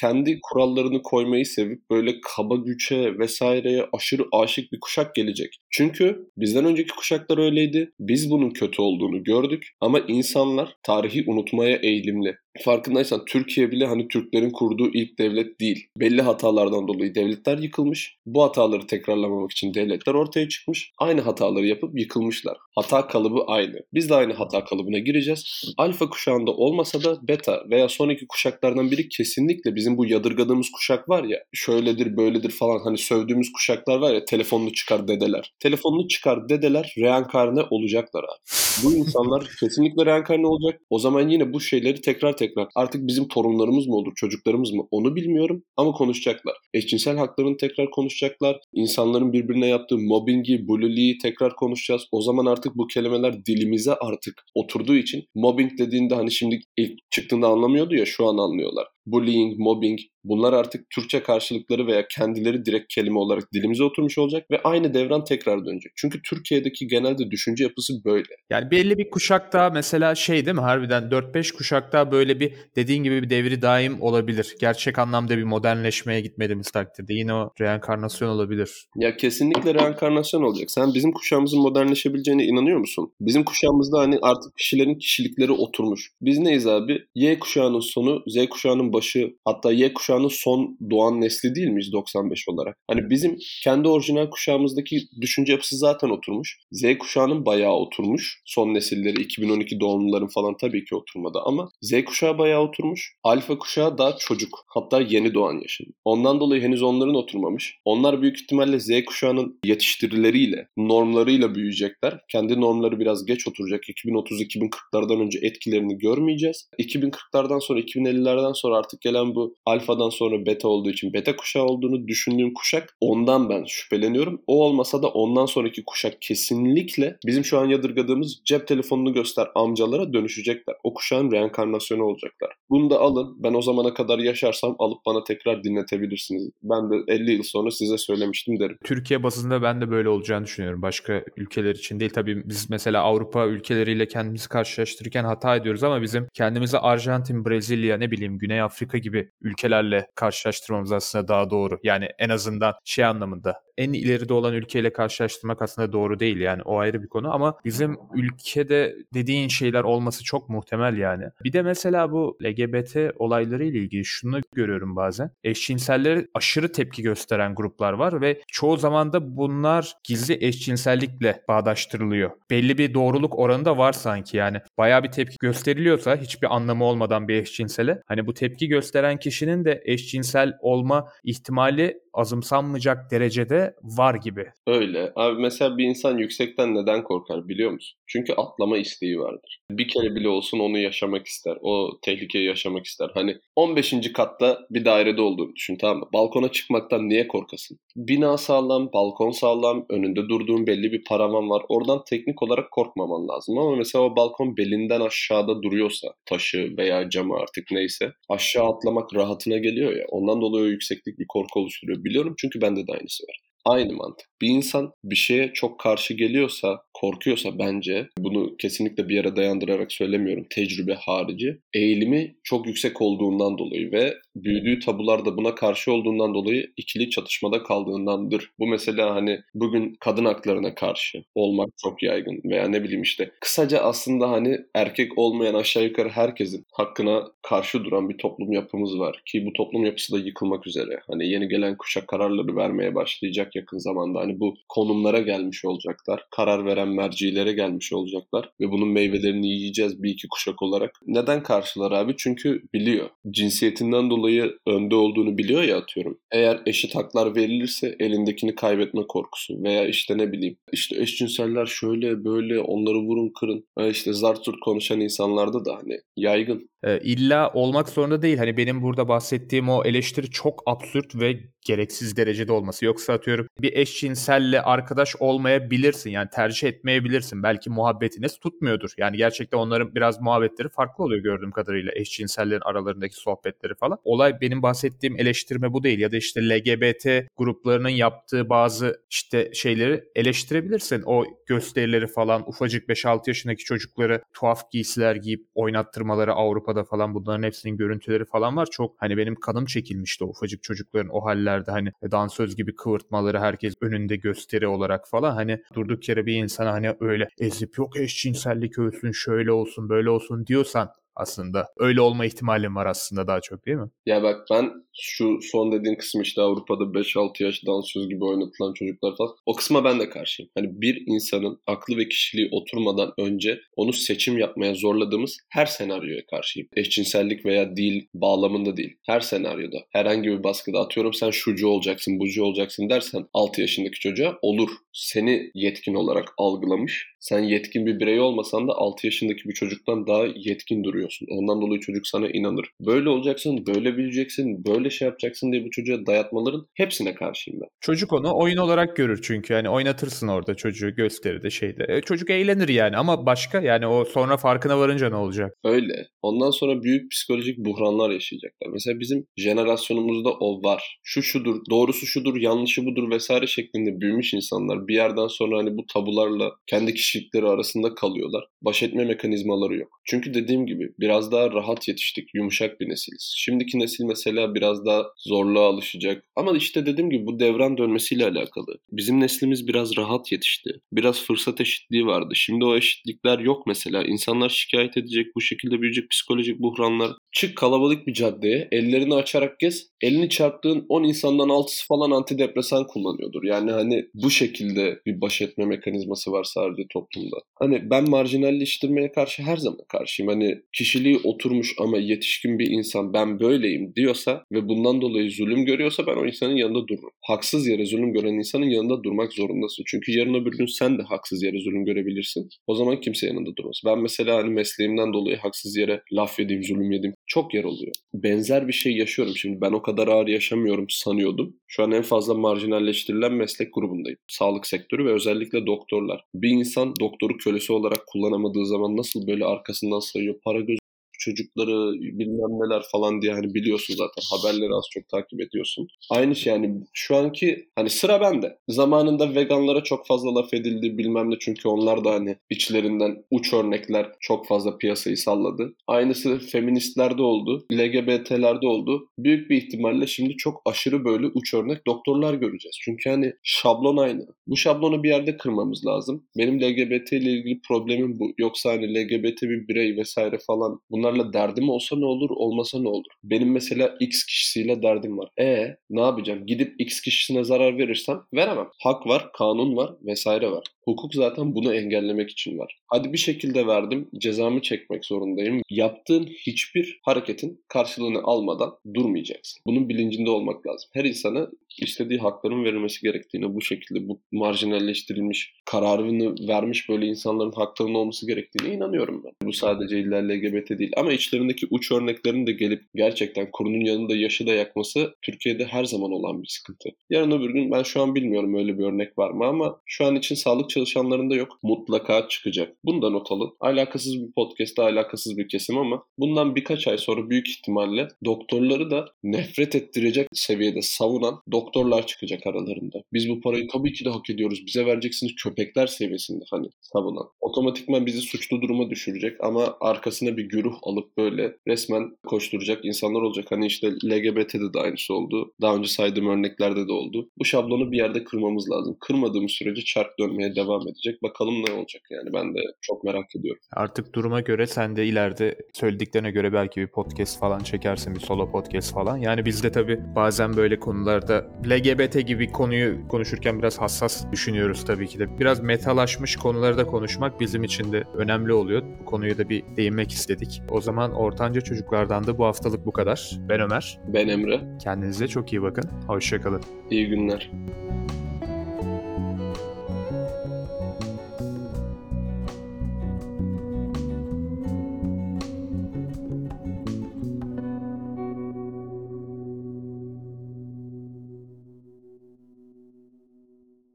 kendi 0.00 0.38
kurallarını 0.42 1.02
koymayı 1.02 1.46
sevip 1.46 1.90
böyle 1.90 2.14
kaba 2.36 2.56
güçe 2.56 3.18
vesaireye 3.30 3.86
aşırı 3.92 4.24
aşık 4.32 4.72
bir 4.72 4.80
kuşak 4.80 5.14
gelecek. 5.14 5.58
Çünkü 5.70 6.30
bizden 6.36 6.64
önceki 6.64 6.90
kuşaklar 6.96 7.38
öyleydi. 7.38 7.92
Biz 8.00 8.30
bunun 8.30 8.50
kötü 8.50 8.82
olduğunu 8.82 9.24
gördük. 9.24 9.66
Ama 9.80 10.00
insanlar 10.08 10.74
tarih 10.82 11.10
tarihi 11.10 11.24
unutmaya 11.26 11.76
eğilimli. 11.76 12.36
Farkındaysan 12.58 13.24
Türkiye 13.24 13.70
bile 13.70 13.86
hani 13.86 14.08
Türklerin 14.08 14.50
kurduğu 14.50 14.90
ilk 14.92 15.18
devlet 15.18 15.60
değil. 15.60 15.86
Belli 15.96 16.22
hatalardan 16.22 16.88
dolayı 16.88 17.14
devletler 17.14 17.58
yıkılmış. 17.58 18.16
Bu 18.26 18.42
hataları 18.42 18.86
tekrarlamamak 18.86 19.50
için 19.50 19.74
devletler 19.74 20.14
ortaya 20.14 20.48
çıkmış. 20.48 20.90
Aynı 20.98 21.20
hataları 21.20 21.66
yapıp 21.66 21.98
yıkılmışlar. 21.98 22.56
Hata 22.74 23.06
kalıbı 23.06 23.44
aynı. 23.46 23.76
Biz 23.94 24.10
de 24.10 24.14
aynı 24.14 24.32
hata 24.32 24.64
kalıbına 24.64 24.98
gireceğiz. 24.98 25.44
Alfa 25.78 26.10
kuşağında 26.10 26.50
olmasa 26.50 27.02
da 27.02 27.28
beta 27.28 27.64
veya 27.70 27.88
sonraki 27.88 28.26
kuşaklardan 28.26 28.90
biri 28.90 29.08
kesinlikle 29.08 29.74
bizim 29.74 29.96
bu 29.96 30.06
yadırgadığımız 30.06 30.70
kuşak 30.70 31.08
var 31.08 31.24
ya 31.24 31.38
şöyledir 31.52 32.16
böyledir 32.16 32.50
falan 32.50 32.80
hani 32.84 32.98
sövdüğümüz 32.98 33.52
kuşaklar 33.52 33.98
var 33.98 34.14
ya 34.14 34.24
telefonunu 34.24 34.72
çıkar 34.72 35.08
dedeler. 35.08 35.52
Telefonunu 35.60 36.08
çıkar 36.08 36.48
dedeler 36.48 36.94
reenkarne 36.98 37.60
olacaklar 37.70 38.24
abi. 38.24 38.69
Bu 38.84 38.94
insanlar 38.94 39.48
kesinlikle 39.60 40.06
reenkarne 40.06 40.46
olacak. 40.46 40.80
O 40.90 40.98
zaman 40.98 41.28
yine 41.28 41.52
bu 41.52 41.60
şeyleri 41.60 42.00
tekrar 42.00 42.36
tekrar 42.36 42.68
artık 42.74 43.06
bizim 43.06 43.28
torunlarımız 43.28 43.86
mı 43.86 43.94
olur, 43.94 44.12
çocuklarımız 44.16 44.72
mı 44.72 44.82
onu 44.90 45.16
bilmiyorum 45.16 45.62
ama 45.76 45.92
konuşacaklar. 45.92 46.56
Eşcinsel 46.74 47.16
haklarını 47.16 47.56
tekrar 47.56 47.90
konuşacaklar. 47.90 48.60
İnsanların 48.72 49.32
birbirine 49.32 49.66
yaptığı 49.66 49.98
mobbingi, 49.98 50.68
bully'liği 50.68 51.18
tekrar 51.18 51.56
konuşacağız. 51.56 52.02
O 52.12 52.22
zaman 52.22 52.46
artık 52.46 52.76
bu 52.76 52.86
kelimeler 52.86 53.46
dilimize 53.46 53.94
artık 53.94 54.42
oturduğu 54.54 54.96
için 54.96 55.24
mobbing 55.34 55.78
dediğinde 55.78 56.14
hani 56.14 56.30
şimdi 56.30 56.60
ilk 56.76 56.98
çıktığında 57.10 57.48
anlamıyordu 57.48 57.94
ya 57.94 58.06
şu 58.06 58.28
an 58.28 58.38
anlıyorlar 58.38 58.86
bullying, 59.06 59.58
mobbing 59.58 59.98
bunlar 60.24 60.52
artık 60.52 60.90
Türkçe 60.90 61.22
karşılıkları 61.22 61.86
veya 61.86 62.08
kendileri 62.08 62.64
direkt 62.64 62.94
kelime 62.94 63.18
olarak 63.18 63.52
dilimize 63.54 63.84
oturmuş 63.84 64.18
olacak 64.18 64.50
ve 64.50 64.60
aynı 64.64 64.94
devran 64.94 65.24
tekrar 65.24 65.64
dönecek. 65.64 65.92
Çünkü 65.96 66.22
Türkiye'deki 66.22 66.86
genelde 66.86 67.30
düşünce 67.30 67.64
yapısı 67.64 68.04
böyle. 68.04 68.28
Yani 68.50 68.70
belli 68.70 68.98
bir 68.98 69.10
kuşakta 69.10 69.70
mesela 69.70 70.14
şey 70.14 70.46
değil 70.46 70.54
mi 70.54 70.60
harbiden 70.60 71.02
4-5 71.02 71.56
kuşakta 71.56 72.12
böyle 72.12 72.40
bir 72.40 72.52
dediğin 72.76 73.04
gibi 73.04 73.22
bir 73.22 73.30
devri 73.30 73.62
daim 73.62 74.02
olabilir. 74.02 74.56
Gerçek 74.60 74.98
anlamda 74.98 75.38
bir 75.38 75.44
modernleşmeye 75.44 76.20
gitmediğimiz 76.20 76.70
takdirde 76.70 77.14
yine 77.14 77.34
o 77.34 77.50
reenkarnasyon 77.60 78.28
olabilir. 78.28 78.86
Ya 78.96 79.16
kesinlikle 79.16 79.74
reenkarnasyon 79.74 80.42
olacak. 80.42 80.70
Sen 80.70 80.94
bizim 80.94 81.12
kuşağımızın 81.12 81.60
modernleşebileceğine 81.60 82.44
inanıyor 82.44 82.78
musun? 82.78 83.12
Bizim 83.20 83.44
kuşağımızda 83.44 83.98
hani 83.98 84.18
artık 84.22 84.56
kişilerin 84.56 84.98
kişilikleri 84.98 85.52
oturmuş. 85.52 86.10
Biz 86.20 86.38
neyiz 86.38 86.66
abi? 86.66 86.98
Y 87.14 87.38
kuşağının 87.38 87.80
sonu, 87.80 88.22
Z 88.26 88.48
kuşağının 88.50 88.89
başı 88.92 89.36
hatta 89.44 89.72
Y 89.72 89.92
kuşağının 89.92 90.28
son 90.28 90.78
doğan 90.90 91.20
nesli 91.20 91.54
değil 91.54 91.68
miyiz 91.68 91.92
95 91.92 92.48
olarak? 92.48 92.76
Hani 92.90 93.10
bizim 93.10 93.38
kendi 93.64 93.88
orijinal 93.88 94.30
kuşağımızdaki 94.30 95.00
düşünce 95.20 95.52
yapısı 95.52 95.76
zaten 95.76 96.08
oturmuş. 96.08 96.58
Z 96.72 96.98
kuşağının 96.98 97.46
bayağı 97.46 97.72
oturmuş. 97.72 98.42
Son 98.44 98.74
nesilleri 98.74 99.22
2012 99.22 99.80
doğumluların 99.80 100.28
falan 100.28 100.56
tabii 100.56 100.84
ki 100.84 100.94
oturmadı 100.94 101.38
ama 101.44 101.70
Z 101.82 102.04
kuşağı 102.04 102.38
bayağı 102.38 102.60
oturmuş. 102.60 103.14
Alfa 103.24 103.58
kuşağı 103.58 103.98
daha 103.98 104.16
çocuk. 104.16 104.64
Hatta 104.68 105.00
yeni 105.00 105.34
doğan 105.34 105.60
yaşında. 105.62 105.90
Ondan 106.04 106.40
dolayı 106.40 106.62
henüz 106.62 106.82
onların 106.82 107.14
oturmamış. 107.14 107.78
Onlar 107.84 108.22
büyük 108.22 108.40
ihtimalle 108.40 108.80
Z 108.80 108.90
kuşağının 109.06 109.58
yetiştirileriyle, 109.64 110.68
normlarıyla 110.76 111.54
büyüyecekler. 111.54 112.20
Kendi 112.32 112.60
normları 112.60 112.98
biraz 112.98 113.26
geç 113.26 113.48
oturacak. 113.48 113.84
2030-2040'lardan 113.88 115.22
önce 115.22 115.38
etkilerini 115.42 115.98
görmeyeceğiz. 115.98 116.68
2040'lardan 116.78 117.60
sonra 117.60 117.80
2050'lerden 117.80 118.52
sonra 118.52 118.76
artık 118.80 119.00
gelen 119.00 119.34
bu 119.34 119.54
alfadan 119.66 120.10
sonra 120.10 120.46
beta 120.46 120.68
olduğu 120.68 120.90
için 120.90 121.12
beta 121.12 121.36
kuşağı 121.36 121.64
olduğunu 121.64 122.08
düşündüğüm 122.08 122.54
kuşak 122.54 122.96
ondan 123.00 123.48
ben 123.48 123.64
şüpheleniyorum. 123.64 124.42
O 124.46 124.64
olmasa 124.64 125.02
da 125.02 125.08
ondan 125.08 125.46
sonraki 125.46 125.84
kuşak 125.84 126.22
kesinlikle 126.22 127.16
bizim 127.26 127.44
şu 127.44 127.58
an 127.58 127.66
yadırgadığımız 127.66 128.40
cep 128.44 128.66
telefonunu 128.68 129.12
göster 129.12 129.48
amcalara 129.54 130.12
dönüşecekler. 130.12 130.76
O 130.84 130.94
kuşağın 130.94 131.32
reenkarnasyonu 131.32 132.04
olacaklar. 132.04 132.50
Bunu 132.70 132.90
da 132.90 133.00
alın. 133.00 133.36
Ben 133.38 133.54
o 133.54 133.62
zamana 133.62 133.94
kadar 133.94 134.18
yaşarsam 134.18 134.76
alıp 134.78 134.98
bana 135.06 135.24
tekrar 135.24 135.64
dinletebilirsiniz. 135.64 136.50
Ben 136.62 136.90
de 136.90 136.94
50 137.08 137.32
yıl 137.32 137.42
sonra 137.42 137.70
size 137.70 137.98
söylemiştim 137.98 138.60
derim. 138.60 138.76
Türkiye 138.84 139.22
bazında 139.22 139.62
ben 139.62 139.80
de 139.80 139.90
böyle 139.90 140.08
olacağını 140.08 140.44
düşünüyorum. 140.44 140.82
Başka 140.82 141.24
ülkeler 141.36 141.74
için 141.74 142.00
değil. 142.00 142.10
Tabii 142.14 142.48
biz 142.48 142.70
mesela 142.70 143.02
Avrupa 143.02 143.46
ülkeleriyle 143.46 144.08
kendimizi 144.08 144.48
karşılaştırırken 144.48 145.24
hata 145.24 145.56
ediyoruz 145.56 145.84
ama 145.84 146.02
bizim 146.02 146.26
kendimizi 146.34 146.78
Arjantin, 146.78 147.44
Brezilya, 147.44 147.96
ne 147.96 148.10
bileyim 148.10 148.38
Güney 148.38 148.60
Afrika 148.60 148.69
gibi 148.98 149.32
ülkelerle 149.40 150.06
karşılaştırmamız 150.14 150.92
aslında 150.92 151.28
daha 151.28 151.50
doğru. 151.50 151.78
Yani 151.82 152.08
en 152.18 152.28
azından 152.28 152.74
şey 152.84 153.04
anlamında 153.04 153.62
en 153.80 153.92
ileride 153.92 154.34
olan 154.34 154.54
ülkeyle 154.54 154.92
karşılaştırmak 154.92 155.62
aslında 155.62 155.92
doğru 155.92 156.20
değil 156.20 156.36
yani 156.36 156.62
o 156.62 156.78
ayrı 156.78 157.02
bir 157.02 157.08
konu 157.08 157.34
ama 157.34 157.56
bizim 157.64 157.96
ülkede 158.14 158.96
dediğin 159.14 159.48
şeyler 159.48 159.84
olması 159.84 160.24
çok 160.24 160.48
muhtemel 160.48 160.98
yani. 160.98 161.24
Bir 161.44 161.52
de 161.52 161.62
mesela 161.62 162.12
bu 162.12 162.38
LGBT 162.44 162.96
olayları 163.18 163.64
ile 163.64 163.78
ilgili 163.78 164.04
şunu 164.04 164.40
görüyorum 164.54 164.96
bazen. 164.96 165.30
Eşcinsellere 165.44 166.26
aşırı 166.34 166.72
tepki 166.72 167.02
gösteren 167.02 167.54
gruplar 167.54 167.92
var 167.92 168.20
ve 168.20 168.42
çoğu 168.48 168.76
zaman 168.76 169.12
da 169.12 169.36
bunlar 169.36 169.92
gizli 170.04 170.46
eşcinsellikle 170.46 171.42
bağdaştırılıyor. 171.48 172.30
Belli 172.50 172.78
bir 172.78 172.94
doğruluk 172.94 173.38
oranı 173.38 173.64
da 173.64 173.78
var 173.78 173.92
sanki 173.92 174.36
yani. 174.36 174.58
Bayağı 174.78 175.02
bir 175.02 175.10
tepki 175.10 175.36
gösteriliyorsa 175.40 176.16
hiçbir 176.16 176.54
anlamı 176.54 176.84
olmadan 176.84 177.28
bir 177.28 177.34
eşcinsele 177.34 178.02
hani 178.06 178.26
bu 178.26 178.34
tepki 178.34 178.68
gösteren 178.68 179.18
kişinin 179.18 179.64
de 179.64 179.82
eşcinsel 179.84 180.52
olma 180.60 181.08
ihtimali 181.24 182.00
azımsanmayacak 182.20 183.10
derecede 183.10 183.74
var 183.82 184.14
gibi. 184.14 184.46
Öyle. 184.66 185.12
Abi 185.16 185.40
mesela 185.40 185.78
bir 185.78 185.84
insan 185.84 186.18
yüksekten 186.18 186.74
neden 186.74 187.04
korkar 187.04 187.48
biliyor 187.48 187.70
musun? 187.70 187.98
Çünkü 188.06 188.32
atlama 188.32 188.78
isteği 188.78 189.18
vardır. 189.18 189.60
Bir 189.70 189.88
kere 189.88 190.14
bile 190.14 190.28
olsun 190.28 190.58
onu 190.58 190.78
yaşamak 190.78 191.26
ister. 191.26 191.56
O 191.62 191.90
tehlikeyi 192.02 192.46
yaşamak 192.46 192.86
ister. 192.86 193.10
Hani 193.14 193.36
15. 193.56 194.12
katta 194.12 194.58
bir 194.70 194.84
dairede 194.84 195.22
olduğunu 195.22 195.54
düşün 195.56 195.76
tamam 195.80 195.98
mı? 195.98 196.06
Balkona 196.12 196.52
çıkmaktan 196.52 197.08
niye 197.08 197.28
korkasın? 197.28 197.78
Bina 197.96 198.36
sağlam, 198.38 198.92
balkon 198.92 199.30
sağlam, 199.30 199.86
önünde 199.90 200.28
durduğun 200.28 200.66
belli 200.66 200.92
bir 200.92 201.04
paravan 201.04 201.50
var. 201.50 201.62
Oradan 201.68 202.02
teknik 202.10 202.42
olarak 202.42 202.70
korkmaman 202.70 203.28
lazım. 203.28 203.58
Ama 203.58 203.76
mesela 203.76 204.04
o 204.04 204.16
balkon 204.16 204.56
belinden 204.56 205.00
aşağıda 205.00 205.62
duruyorsa 205.62 206.08
taşı 206.26 206.74
veya 206.78 207.10
camı 207.10 207.34
artık 207.36 207.64
neyse 207.70 208.12
aşağı 208.28 208.68
atlamak 208.68 209.14
rahatına 209.14 209.58
geliyor 209.58 209.96
ya. 209.96 210.04
Ondan 210.10 210.40
dolayı 210.40 210.64
o 210.64 210.68
yükseklik 210.68 211.18
bir 211.18 211.26
korku 211.28 211.60
oluşturuyor. 211.60 212.04
Biliyorum 212.10 212.34
çünkü 212.38 212.60
bende 212.60 212.86
de 212.86 212.92
aynısı 212.92 213.24
var. 213.24 213.40
Aynı 213.64 213.92
mantık. 213.92 214.28
Bir 214.40 214.48
insan 214.48 214.92
bir 215.04 215.16
şeye 215.16 215.52
çok 215.52 215.80
karşı 215.80 216.14
geliyorsa, 216.14 216.82
korkuyorsa 217.00 217.58
bence, 217.58 218.08
bunu 218.18 218.56
kesinlikle 218.56 219.08
bir 219.08 219.14
yere 219.14 219.36
dayandırarak 219.36 219.92
söylemiyorum, 219.92 220.46
tecrübe 220.50 220.94
harici, 220.94 221.58
eğilimi 221.74 222.36
çok 222.44 222.66
yüksek 222.66 223.02
olduğundan 223.02 223.58
dolayı 223.58 223.92
ve 223.92 224.14
büyüdüğü 224.36 224.80
tabular 224.80 225.24
da 225.24 225.36
buna 225.36 225.54
karşı 225.54 225.92
olduğundan 225.92 226.34
dolayı 226.34 226.72
ikili 226.76 227.10
çatışmada 227.10 227.62
kaldığındandır. 227.62 228.50
Bu 228.58 228.66
mesela 228.66 229.14
hani 229.14 229.40
bugün 229.54 229.96
kadın 230.00 230.24
haklarına 230.24 230.74
karşı 230.74 231.24
olmak 231.34 231.68
çok 231.82 232.02
yaygın 232.02 232.40
veya 232.44 232.68
ne 232.68 232.84
bileyim 232.84 233.02
işte 233.02 233.30
kısaca 233.40 233.78
aslında 233.80 234.30
hani 234.30 234.58
erkek 234.74 235.18
olmayan 235.18 235.54
aşağı 235.54 235.84
yukarı 235.84 236.08
herkesin 236.08 236.66
hakkına 236.72 237.22
karşı 237.42 237.84
duran 237.84 238.08
bir 238.08 238.18
toplum 238.18 238.52
yapımız 238.52 238.98
var 238.98 239.22
ki 239.26 239.46
bu 239.46 239.52
toplum 239.52 239.84
yapısı 239.84 240.12
da 240.12 240.18
yıkılmak 240.18 240.66
üzere. 240.66 241.00
Hani 241.10 241.28
yeni 241.28 241.48
gelen 241.48 241.76
kuşak 241.76 242.08
kararları 242.08 242.56
vermeye 242.56 242.94
başlayacak 242.94 243.56
yakın 243.56 243.78
zamanda. 243.78 244.20
Hani 244.20 244.40
bu 244.40 244.54
konumlara 244.68 245.20
gelmiş 245.20 245.64
olacaklar. 245.64 246.26
Karar 246.30 246.64
veren 246.64 246.89
mercilere 246.90 247.52
gelmiş 247.52 247.92
olacaklar 247.92 248.50
ve 248.60 248.70
bunun 248.70 248.88
meyvelerini 248.88 249.48
yiyeceğiz 249.48 250.02
bir 250.02 250.10
iki 250.10 250.28
kuşak 250.28 250.62
olarak. 250.62 250.90
Neden 251.06 251.42
karşılar 251.42 251.92
abi? 251.92 252.14
Çünkü 252.18 252.62
biliyor. 252.74 253.10
Cinsiyetinden 253.30 254.10
dolayı 254.10 254.56
önde 254.66 254.94
olduğunu 254.94 255.38
biliyor 255.38 255.62
ya 255.62 255.78
atıyorum. 255.78 256.18
Eğer 256.32 256.60
eşit 256.66 256.94
haklar 256.94 257.36
verilirse 257.36 257.96
elindekini 258.00 258.54
kaybetme 258.54 259.02
korkusu 259.08 259.62
veya 259.62 259.88
işte 259.88 260.18
ne 260.18 260.32
bileyim 260.32 260.56
işte 260.72 261.02
eşcinseller 261.02 261.66
şöyle 261.66 262.24
böyle 262.24 262.60
onları 262.60 262.98
vurun 262.98 263.32
kırın. 263.40 263.90
İşte 263.90 264.12
zart 264.12 264.44
zurt 264.44 264.60
konuşan 264.60 265.00
insanlarda 265.00 265.64
da 265.64 265.76
hani 265.76 266.00
yaygın. 266.16 266.70
E, 266.82 267.00
illa 267.00 267.52
olmak 267.52 267.88
zorunda 267.88 268.22
değil. 268.22 268.38
Hani 268.38 268.56
benim 268.56 268.82
burada 268.82 269.08
bahsettiğim 269.08 269.68
o 269.68 269.84
eleştiri 269.84 270.30
çok 270.30 270.62
absürt 270.66 271.14
ve 271.20 271.40
gereksiz 271.66 272.16
derecede 272.16 272.52
olması. 272.52 272.84
Yoksa 272.84 273.12
atıyorum 273.12 273.46
bir 273.60 273.76
eşcinselle 273.76 274.62
arkadaş 274.62 275.16
olmayabilirsin. 275.16 276.10
Yani 276.10 276.28
tercih 276.30 276.68
etmeyebilirsin. 276.68 277.42
Belki 277.42 277.70
muhabbetiniz 277.70 278.38
tutmuyordur. 278.38 278.90
Yani 278.98 279.16
gerçekten 279.16 279.58
onların 279.58 279.94
biraz 279.94 280.20
muhabbetleri 280.20 280.68
farklı 280.68 281.04
oluyor 281.04 281.22
gördüğüm 281.22 281.50
kadarıyla. 281.50 281.92
Eşcinsellerin 281.94 282.60
aralarındaki 282.60 283.14
sohbetleri 283.14 283.74
falan. 283.74 283.98
Olay 284.04 284.40
benim 284.40 284.62
bahsettiğim 284.62 285.20
eleştirme 285.20 285.72
bu 285.72 285.82
değil. 285.82 285.98
Ya 285.98 286.12
da 286.12 286.16
işte 286.16 286.48
LGBT 286.48 287.28
gruplarının 287.36 287.88
yaptığı 287.88 288.48
bazı 288.48 289.00
işte 289.10 289.50
şeyleri 289.54 290.04
eleştirebilirsin. 290.14 291.02
O 291.06 291.24
gösterileri 291.46 292.06
falan 292.06 292.48
ufacık 292.48 292.88
5-6 292.88 293.22
yaşındaki 293.26 293.64
çocukları 293.64 294.22
tuhaf 294.34 294.70
giysiler 294.70 295.16
giyip 295.16 295.46
oynattırmaları 295.54 296.34
Avrupa'da 296.70 296.84
falan 296.84 297.14
bunların 297.14 297.42
hepsinin 297.42 297.76
görüntüleri 297.76 298.24
falan 298.24 298.56
var. 298.56 298.68
Çok 298.70 298.94
hani 298.98 299.16
benim 299.16 299.34
kanım 299.34 299.66
çekilmişti 299.66 300.24
o 300.24 300.28
ufacık 300.28 300.62
çocukların 300.62 301.10
o 301.12 301.24
hallerde 301.24 301.70
hani 301.70 301.92
dansöz 302.10 302.56
gibi 302.56 302.76
kıvırtmaları 302.76 303.38
herkes 303.40 303.74
önünde 303.80 304.16
gösteri 304.16 304.66
olarak 304.66 305.08
falan 305.08 305.34
hani 305.34 305.62
durduk 305.74 306.08
yere 306.08 306.26
bir 306.26 306.34
insana 306.34 306.72
hani 306.72 306.96
öyle 307.00 307.28
ezip 307.38 307.78
yok 307.78 308.00
eşcinsellik 308.00 308.78
ölsün 308.78 309.12
şöyle 309.12 309.52
olsun 309.52 309.88
böyle 309.88 310.10
olsun 310.10 310.46
diyorsan 310.46 310.88
aslında. 311.16 311.68
Öyle 311.78 312.00
olma 312.00 312.26
ihtimalim 312.26 312.76
var 312.76 312.86
aslında 312.86 313.26
daha 313.26 313.40
çok 313.40 313.66
değil 313.66 313.76
mi? 313.76 313.90
Ya 314.06 314.22
bak 314.22 314.46
ben 314.50 314.72
şu 315.00 315.38
son 315.42 315.72
dediğin 315.72 315.96
kısım 315.96 316.22
işte 316.22 316.40
Avrupa'da 316.40 316.84
5-6 316.84 317.42
yaş 317.42 317.66
dansöz 317.66 318.08
gibi 318.08 318.24
oynatılan 318.24 318.74
çocuklar 318.74 319.16
falan. 319.16 319.32
O 319.46 319.54
kısma 319.54 319.84
ben 319.84 320.00
de 320.00 320.10
karşıyım. 320.10 320.50
Hani 320.54 320.80
bir 320.80 321.02
insanın 321.06 321.60
aklı 321.66 321.96
ve 321.96 322.08
kişiliği 322.08 322.48
oturmadan 322.52 323.12
önce 323.18 323.60
onu 323.76 323.92
seçim 323.92 324.38
yapmaya 324.38 324.74
zorladığımız 324.74 325.38
her 325.48 325.66
senaryoya 325.66 326.26
karşıyım. 326.30 326.68
Eşcinsellik 326.76 327.46
veya 327.46 327.76
dil 327.76 328.06
bağlamında 328.14 328.76
değil. 328.76 328.96
Her 329.06 329.20
senaryoda. 329.20 329.78
Herhangi 329.90 330.28
bir 330.28 330.44
baskıda 330.44 330.80
atıyorum 330.80 331.14
sen 331.14 331.30
şucu 331.30 331.68
olacaksın, 331.68 332.20
bucu 332.20 332.44
olacaksın 332.44 332.90
dersen 332.90 333.26
6 333.34 333.60
yaşındaki 333.60 334.00
çocuğa 334.00 334.38
olur. 334.42 334.70
Seni 334.92 335.50
yetkin 335.54 335.94
olarak 335.94 336.28
algılamış. 336.38 337.06
Sen 337.20 337.38
yetkin 337.38 337.86
bir 337.86 338.00
birey 338.00 338.20
olmasan 338.20 338.68
da 338.68 338.72
6 338.72 339.06
yaşındaki 339.06 339.48
bir 339.48 339.54
çocuktan 339.54 340.06
daha 340.06 340.26
yetkin 340.36 340.84
duruyorsun. 341.00 341.26
Ondan 341.30 341.62
dolayı 341.62 341.80
çocuk 341.80 342.06
sana 342.06 342.28
inanır. 342.28 342.70
Böyle 342.80 343.08
olacaksın, 343.08 343.66
böyle 343.66 343.96
bileceksin, 343.96 344.64
böyle 344.64 344.90
şey 344.90 345.06
yapacaksın 345.06 345.52
diye 345.52 345.64
bu 345.64 345.70
çocuğa 345.70 346.06
dayatmaların 346.06 346.66
hepsine 346.74 347.14
karşıyım 347.14 347.60
ben. 347.60 347.68
Çocuk 347.80 348.12
onu 348.12 348.36
oyun 348.36 348.56
olarak 348.56 348.96
görür 348.96 349.20
çünkü. 349.22 349.52
Yani 349.52 349.68
oynatırsın 349.68 350.28
orada 350.28 350.54
çocuğu 350.54 350.94
gösteride 350.94 351.50
şeyde. 351.50 351.86
E, 351.88 352.00
çocuk 352.00 352.30
eğlenir 352.30 352.68
yani 352.68 352.96
ama 352.96 353.26
başka 353.26 353.60
yani 353.60 353.86
o 353.86 354.04
sonra 354.04 354.36
farkına 354.36 354.78
varınca 354.78 355.08
ne 355.08 355.16
olacak? 355.16 355.54
Öyle. 355.64 356.06
Ondan 356.22 356.50
sonra 356.50 356.82
büyük 356.82 357.10
psikolojik 357.10 357.58
buhranlar 357.58 358.10
yaşayacaklar. 358.10 358.68
Mesela 358.72 359.00
bizim 359.00 359.26
jenerasyonumuzda 359.36 360.30
o 360.30 360.62
var. 360.62 360.98
Şu 361.02 361.22
şudur, 361.22 361.56
doğrusu 361.70 362.06
şudur, 362.06 362.36
yanlışı 362.36 362.86
budur 362.86 363.10
vesaire 363.10 363.46
şeklinde 363.46 364.00
büyümüş 364.00 364.34
insanlar 364.34 364.88
bir 364.88 364.94
yerden 364.94 365.26
sonra 365.26 365.58
hani 365.58 365.76
bu 365.76 365.86
tabularla 365.86 366.50
kendi 366.66 366.94
kişilikleri 366.94 367.46
arasında 367.46 367.94
kalıyorlar. 367.94 368.44
Baş 368.62 368.82
etme 368.82 369.04
mekanizmaları 369.04 369.76
yok. 369.76 370.00
Çünkü 370.04 370.34
dediğim 370.34 370.66
gibi 370.66 370.89
biraz 370.98 371.32
daha 371.32 371.50
rahat 371.50 371.88
yetiştik, 371.88 372.28
yumuşak 372.34 372.80
bir 372.80 372.88
nesiliz. 372.88 373.34
Şimdiki 373.36 373.78
nesil 373.78 374.04
mesela 374.04 374.54
biraz 374.54 374.86
daha 374.86 375.02
zorluğa 375.16 375.68
alışacak. 375.68 376.24
Ama 376.36 376.56
işte 376.56 376.86
dediğim 376.86 377.10
gibi 377.10 377.26
bu 377.26 377.40
devran 377.40 377.78
dönmesiyle 377.78 378.24
alakalı. 378.24 378.78
Bizim 378.92 379.20
neslimiz 379.20 379.68
biraz 379.68 379.96
rahat 379.96 380.32
yetişti. 380.32 380.70
Biraz 380.92 381.22
fırsat 381.22 381.60
eşitliği 381.60 382.06
vardı. 382.06 382.34
Şimdi 382.34 382.64
o 382.64 382.76
eşitlikler 382.76 383.38
yok 383.38 383.66
mesela. 383.66 384.04
İnsanlar 384.04 384.48
şikayet 384.48 384.96
edecek, 384.96 385.26
bu 385.36 385.40
şekilde 385.40 385.80
büyüyecek 385.80 386.10
psikolojik 386.10 386.58
buhranlar. 386.58 387.12
Çık 387.32 387.56
kalabalık 387.56 388.06
bir 388.06 388.12
caddeye, 388.12 388.68
ellerini 388.72 389.14
açarak 389.14 389.58
gez. 389.58 389.90
Elini 390.02 390.28
çarptığın 390.28 390.86
10 390.88 391.04
insandan 391.04 391.48
6'sı 391.48 391.86
falan 391.86 392.10
antidepresan 392.10 392.86
kullanıyordur. 392.86 393.44
Yani 393.44 393.70
hani 393.70 394.04
bu 394.14 394.30
şekilde 394.30 395.00
bir 395.06 395.20
baş 395.20 395.42
etme 395.42 395.64
mekanizması 395.64 396.32
var 396.32 396.44
sadece 396.44 396.82
toplumda. 396.92 397.36
Hani 397.58 397.90
ben 397.90 398.10
marjinalleştirmeye 398.10 399.12
karşı 399.12 399.42
her 399.42 399.56
zaman 399.56 399.84
karşıyım. 399.88 400.32
Hani 400.32 400.58
kişiliği 400.72 401.18
oturmuş 401.24 401.74
ama 401.78 401.98
yetişkin 401.98 402.58
bir 402.58 402.70
insan 402.70 403.12
ben 403.12 403.40
böyleyim 403.40 403.94
diyorsa 403.96 404.44
ve 404.52 404.68
bundan 404.68 405.00
dolayı 405.00 405.30
zulüm 405.30 405.64
görüyorsa 405.64 406.06
ben 406.06 406.16
o 406.16 406.26
insanın 406.26 406.56
yanında 406.56 406.88
dururum. 406.88 407.10
Haksız 407.20 407.66
yere 407.66 407.86
zulüm 407.86 408.12
gören 408.12 408.34
insanın 408.34 408.66
yanında 408.66 409.02
durmak 409.02 409.32
zorundasın. 409.32 409.84
Çünkü 409.86 410.18
yarın 410.18 410.34
öbür 410.34 410.52
gün 410.58 410.66
sen 410.66 410.98
de 410.98 411.02
haksız 411.02 411.42
yere 411.42 411.60
zulüm 411.60 411.84
görebilirsin. 411.84 412.48
O 412.66 412.74
zaman 412.74 413.00
kimse 413.00 413.26
yanında 413.26 413.56
durmaz. 413.56 413.80
Ben 413.86 413.98
mesela 413.98 414.36
hani 414.36 414.50
mesleğimden 414.50 415.12
dolayı 415.12 415.36
haksız 415.36 415.76
yere 415.76 416.02
laf 416.12 416.38
yediğim, 416.38 416.64
zulüm 416.64 416.92
yediğim 416.92 417.14
çok 417.30 417.54
yer 417.54 417.64
oluyor. 417.64 417.92
Benzer 418.14 418.68
bir 418.68 418.72
şey 418.72 418.96
yaşıyorum. 418.96 419.36
Şimdi 419.36 419.60
ben 419.60 419.72
o 419.72 419.82
kadar 419.82 420.08
ağır 420.08 420.26
yaşamıyorum 420.26 420.86
sanıyordum. 420.88 421.56
Şu 421.68 421.82
an 421.82 421.92
en 421.92 422.02
fazla 422.02 422.34
marjinalleştirilen 422.34 423.32
meslek 423.32 423.74
grubundayım. 423.74 424.18
Sağlık 424.28 424.66
sektörü 424.66 425.04
ve 425.04 425.12
özellikle 425.12 425.66
doktorlar. 425.66 426.24
Bir 426.34 426.48
insan 426.48 426.94
doktoru 427.00 427.36
kölesi 427.36 427.72
olarak 427.72 428.06
kullanamadığı 428.06 428.66
zaman 428.66 428.96
nasıl 428.96 429.26
böyle 429.26 429.44
arkasından 429.44 430.00
sayıyor, 430.00 430.34
para 430.44 430.60
göz 430.60 430.79
çocukları 431.20 431.92
bilmem 432.00 432.52
neler 432.60 432.82
falan 432.92 433.22
diye 433.22 433.32
hani 433.32 433.54
biliyorsun 433.54 433.94
zaten 433.94 434.22
haberleri 434.30 434.74
az 434.74 434.84
çok 434.90 435.08
takip 435.08 435.40
ediyorsun. 435.40 435.88
Aynı 436.10 436.36
şey 436.36 436.52
yani 436.52 436.84
şu 436.92 437.16
anki 437.16 437.68
hani 437.76 437.90
sıra 437.90 438.20
bende. 438.20 438.58
Zamanında 438.68 439.34
veganlara 439.34 439.82
çok 439.82 440.06
fazla 440.06 440.34
laf 440.34 440.54
edildi 440.54 440.98
bilmem 440.98 441.30
ne 441.30 441.34
çünkü 441.40 441.68
onlar 441.68 442.04
da 442.04 442.10
hani 442.10 442.36
içlerinden 442.50 443.24
uç 443.30 443.52
örnekler 443.52 444.06
çok 444.20 444.46
fazla 444.46 444.78
piyasayı 444.78 445.16
salladı. 445.16 445.74
Aynısı 445.86 446.38
feministlerde 446.38 447.22
oldu, 447.22 447.66
LGBT'lerde 447.72 448.66
oldu. 448.66 449.08
Büyük 449.18 449.50
bir 449.50 449.56
ihtimalle 449.56 450.06
şimdi 450.06 450.36
çok 450.36 450.62
aşırı 450.66 451.04
böyle 451.04 451.26
uç 451.26 451.54
örnek 451.54 451.86
doktorlar 451.86 452.34
göreceğiz. 452.34 452.76
Çünkü 452.82 453.10
hani 453.10 453.32
şablon 453.42 453.96
aynı. 453.96 454.26
Bu 454.46 454.56
şablonu 454.56 455.02
bir 455.02 455.08
yerde 455.08 455.36
kırmamız 455.36 455.86
lazım. 455.86 456.24
Benim 456.38 456.60
LGBT 456.60 457.12
ile 457.12 457.30
ilgili 457.30 457.60
problemim 457.68 458.18
bu. 458.18 458.32
Yoksa 458.38 458.70
hani 458.70 458.94
LGBT 458.94 459.42
bir 459.42 459.68
birey 459.68 459.96
vesaire 459.96 460.38
falan 460.46 460.80
bunlarla 461.10 461.32
derdim 461.32 461.68
olsa 461.68 461.96
ne 461.96 462.04
olur, 462.04 462.30
olmasa 462.30 462.78
ne 462.80 462.88
olur? 462.88 463.12
Benim 463.24 463.52
mesela 463.52 463.96
X 464.00 464.24
kişisiyle 464.24 464.82
derdim 464.82 465.18
var. 465.18 465.28
E 465.40 465.76
ne 465.90 466.00
yapacağım? 466.00 466.46
Gidip 466.46 466.74
X 466.78 467.00
kişisine 467.00 467.44
zarar 467.44 467.78
verirsem 467.78 468.22
veremem. 468.34 468.68
Hak 468.82 469.06
var, 469.06 469.32
kanun 469.32 469.76
var 469.76 469.90
vesaire 470.02 470.50
var. 470.50 470.64
Hukuk 470.90 471.14
zaten 471.14 471.54
bunu 471.54 471.74
engellemek 471.74 472.30
için 472.30 472.58
var. 472.58 472.80
Hadi 472.86 473.12
bir 473.12 473.18
şekilde 473.18 473.66
verdim, 473.66 474.08
cezamı 474.18 474.62
çekmek 474.62 475.04
zorundayım. 475.04 475.62
Yaptığın 475.70 476.26
hiçbir 476.26 477.00
hareketin 477.02 477.64
karşılığını 477.68 478.22
almadan 478.22 478.72
durmayacaksın. 478.94 479.62
Bunun 479.66 479.88
bilincinde 479.88 480.30
olmak 480.30 480.66
lazım. 480.66 480.90
Her 480.92 481.04
insana 481.04 481.48
istediği 481.78 482.18
hakların 482.18 482.64
verilmesi 482.64 483.00
gerektiğine 483.02 483.54
bu 483.54 483.60
şekilde 483.60 484.08
bu 484.08 484.20
marjinalleştirilmiş 484.32 485.54
kararını 485.64 486.48
vermiş 486.48 486.88
böyle 486.88 487.06
insanların 487.06 487.52
haklarının 487.52 487.94
olması 487.94 488.26
gerektiğine 488.26 488.74
inanıyorum 488.74 489.22
ben. 489.24 489.32
Bu 489.42 489.52
sadece 489.52 490.00
illa 490.00 490.28
LGBT 490.28 490.78
değil 490.78 490.92
ama 490.96 491.12
içlerindeki 491.12 491.66
uç 491.70 491.92
örneklerin 491.92 492.46
de 492.46 492.52
gelip 492.52 492.82
gerçekten 492.94 493.50
kurunun 493.52 493.84
yanında 493.84 494.16
yaşı 494.16 494.46
da 494.46 494.52
yakması 494.52 495.14
Türkiye'de 495.22 495.64
her 495.64 495.84
zaman 495.84 496.12
olan 496.12 496.42
bir 496.42 496.48
sıkıntı. 496.48 496.88
Yarın 497.10 497.30
öbür 497.30 497.50
gün 497.50 497.70
ben 497.70 497.82
şu 497.82 498.02
an 498.02 498.14
bilmiyorum 498.14 498.54
öyle 498.54 498.78
bir 498.78 498.84
örnek 498.84 499.18
var 499.18 499.30
mı 499.30 499.44
ama 499.44 499.80
şu 499.86 500.04
an 500.04 500.16
için 500.16 500.34
sağlık 500.34 500.70
çalışanlarında 500.90 501.34
yok. 501.34 501.58
Mutlaka 501.62 502.28
çıkacak. 502.28 502.76
Bunu 502.84 503.02
da 503.02 503.10
not 503.10 503.32
alın. 503.32 503.50
Alakasız 503.60 504.22
bir 504.22 504.32
podcast'ta 504.32 504.82
alakasız 504.84 505.38
bir 505.38 505.48
kesim 505.48 505.78
ama 505.78 506.02
bundan 506.18 506.56
birkaç 506.56 506.88
ay 506.88 506.98
sonra 506.98 507.30
büyük 507.30 507.48
ihtimalle 507.48 508.08
doktorları 508.24 508.90
da 508.90 509.06
nefret 509.22 509.74
ettirecek 509.74 510.28
seviyede 510.32 510.82
savunan 510.82 511.40
doktorlar 511.52 512.06
çıkacak 512.06 512.46
aralarında. 512.46 513.02
Biz 513.12 513.28
bu 513.28 513.40
parayı 513.40 513.68
tabii 513.68 513.92
ki 513.92 514.04
de 514.04 514.08
hak 514.08 514.30
ediyoruz. 514.30 514.66
Bize 514.66 514.86
vereceksiniz 514.86 515.34
köpekler 515.34 515.86
seviyesinde 515.86 516.44
hani 516.50 516.66
savunan. 516.80 517.26
Otomatikman 517.40 518.06
bizi 518.06 518.20
suçlu 518.20 518.62
duruma 518.62 518.90
düşürecek 518.90 519.36
ama 519.40 519.76
arkasına 519.80 520.36
bir 520.36 520.44
güruh 520.44 520.74
alıp 520.82 521.16
böyle 521.16 521.56
resmen 521.68 522.16
koşturacak 522.26 522.84
insanlar 522.84 523.22
olacak. 523.22 523.46
Hani 523.50 523.66
işte 523.66 523.88
LGBT'de 524.04 524.74
de 524.74 524.78
aynısı 524.78 525.14
oldu. 525.14 525.52
Daha 525.60 525.76
önce 525.76 525.88
saydığım 525.88 526.28
örneklerde 526.28 526.88
de 526.88 526.92
oldu. 526.92 527.28
Bu 527.38 527.44
şablonu 527.44 527.92
bir 527.92 527.96
yerde 527.96 528.24
kırmamız 528.24 528.70
lazım. 528.70 528.96
Kırmadığımız 529.00 529.52
sürece 529.52 529.82
çark 529.84 530.18
dönmeye 530.18 530.54
devam 530.54 530.59
edecek. 530.88 531.22
Bakalım 531.22 531.54
ne 531.54 531.72
olacak 531.72 532.02
yani 532.10 532.32
ben 532.34 532.54
de 532.54 532.60
çok 532.80 533.04
merak 533.04 533.36
ediyorum. 533.36 533.62
Artık 533.72 534.14
duruma 534.14 534.40
göre 534.40 534.66
sen 534.66 534.96
de 534.96 535.06
ileride 535.06 535.58
söylediklerine 535.72 536.30
göre 536.30 536.52
belki 536.52 536.80
bir 536.80 536.86
podcast 536.86 537.40
falan 537.40 537.58
çekersin, 537.58 538.14
bir 538.14 538.20
solo 538.20 538.50
podcast 538.50 538.94
falan. 538.94 539.16
Yani 539.16 539.44
biz 539.44 539.62
de 539.62 539.72
tabii 539.72 540.00
bazen 540.16 540.56
böyle 540.56 540.80
konularda 540.80 541.46
LGBT 541.70 542.26
gibi 542.26 542.52
konuyu 542.52 543.08
konuşurken 543.08 543.58
biraz 543.58 543.78
hassas 543.78 544.32
düşünüyoruz 544.32 544.84
tabii 544.84 545.06
ki 545.06 545.18
de. 545.18 545.38
Biraz 545.38 545.60
metalaşmış 545.60 546.36
konuları 546.36 546.78
da 546.78 546.86
konuşmak 546.86 547.40
bizim 547.40 547.64
için 547.64 547.92
de 547.92 548.04
önemli 548.14 548.52
oluyor. 548.52 548.82
Bu 549.00 549.04
konuyu 549.04 549.38
da 549.38 549.48
bir 549.48 549.64
değinmek 549.76 550.10
istedik. 550.10 550.62
O 550.70 550.80
zaman 550.80 551.12
ortanca 551.12 551.60
çocuklardan 551.60 552.26
da 552.26 552.38
bu 552.38 552.44
haftalık 552.44 552.86
bu 552.86 552.92
kadar. 552.92 553.38
Ben 553.48 553.60
Ömer. 553.60 553.98
Ben 554.08 554.28
Emre. 554.28 554.60
Kendinize 554.82 555.28
çok 555.28 555.52
iyi 555.52 555.62
bakın. 555.62 555.84
Hoşçakalın. 556.06 556.62
İyi 556.90 557.08
günler. 557.08 557.50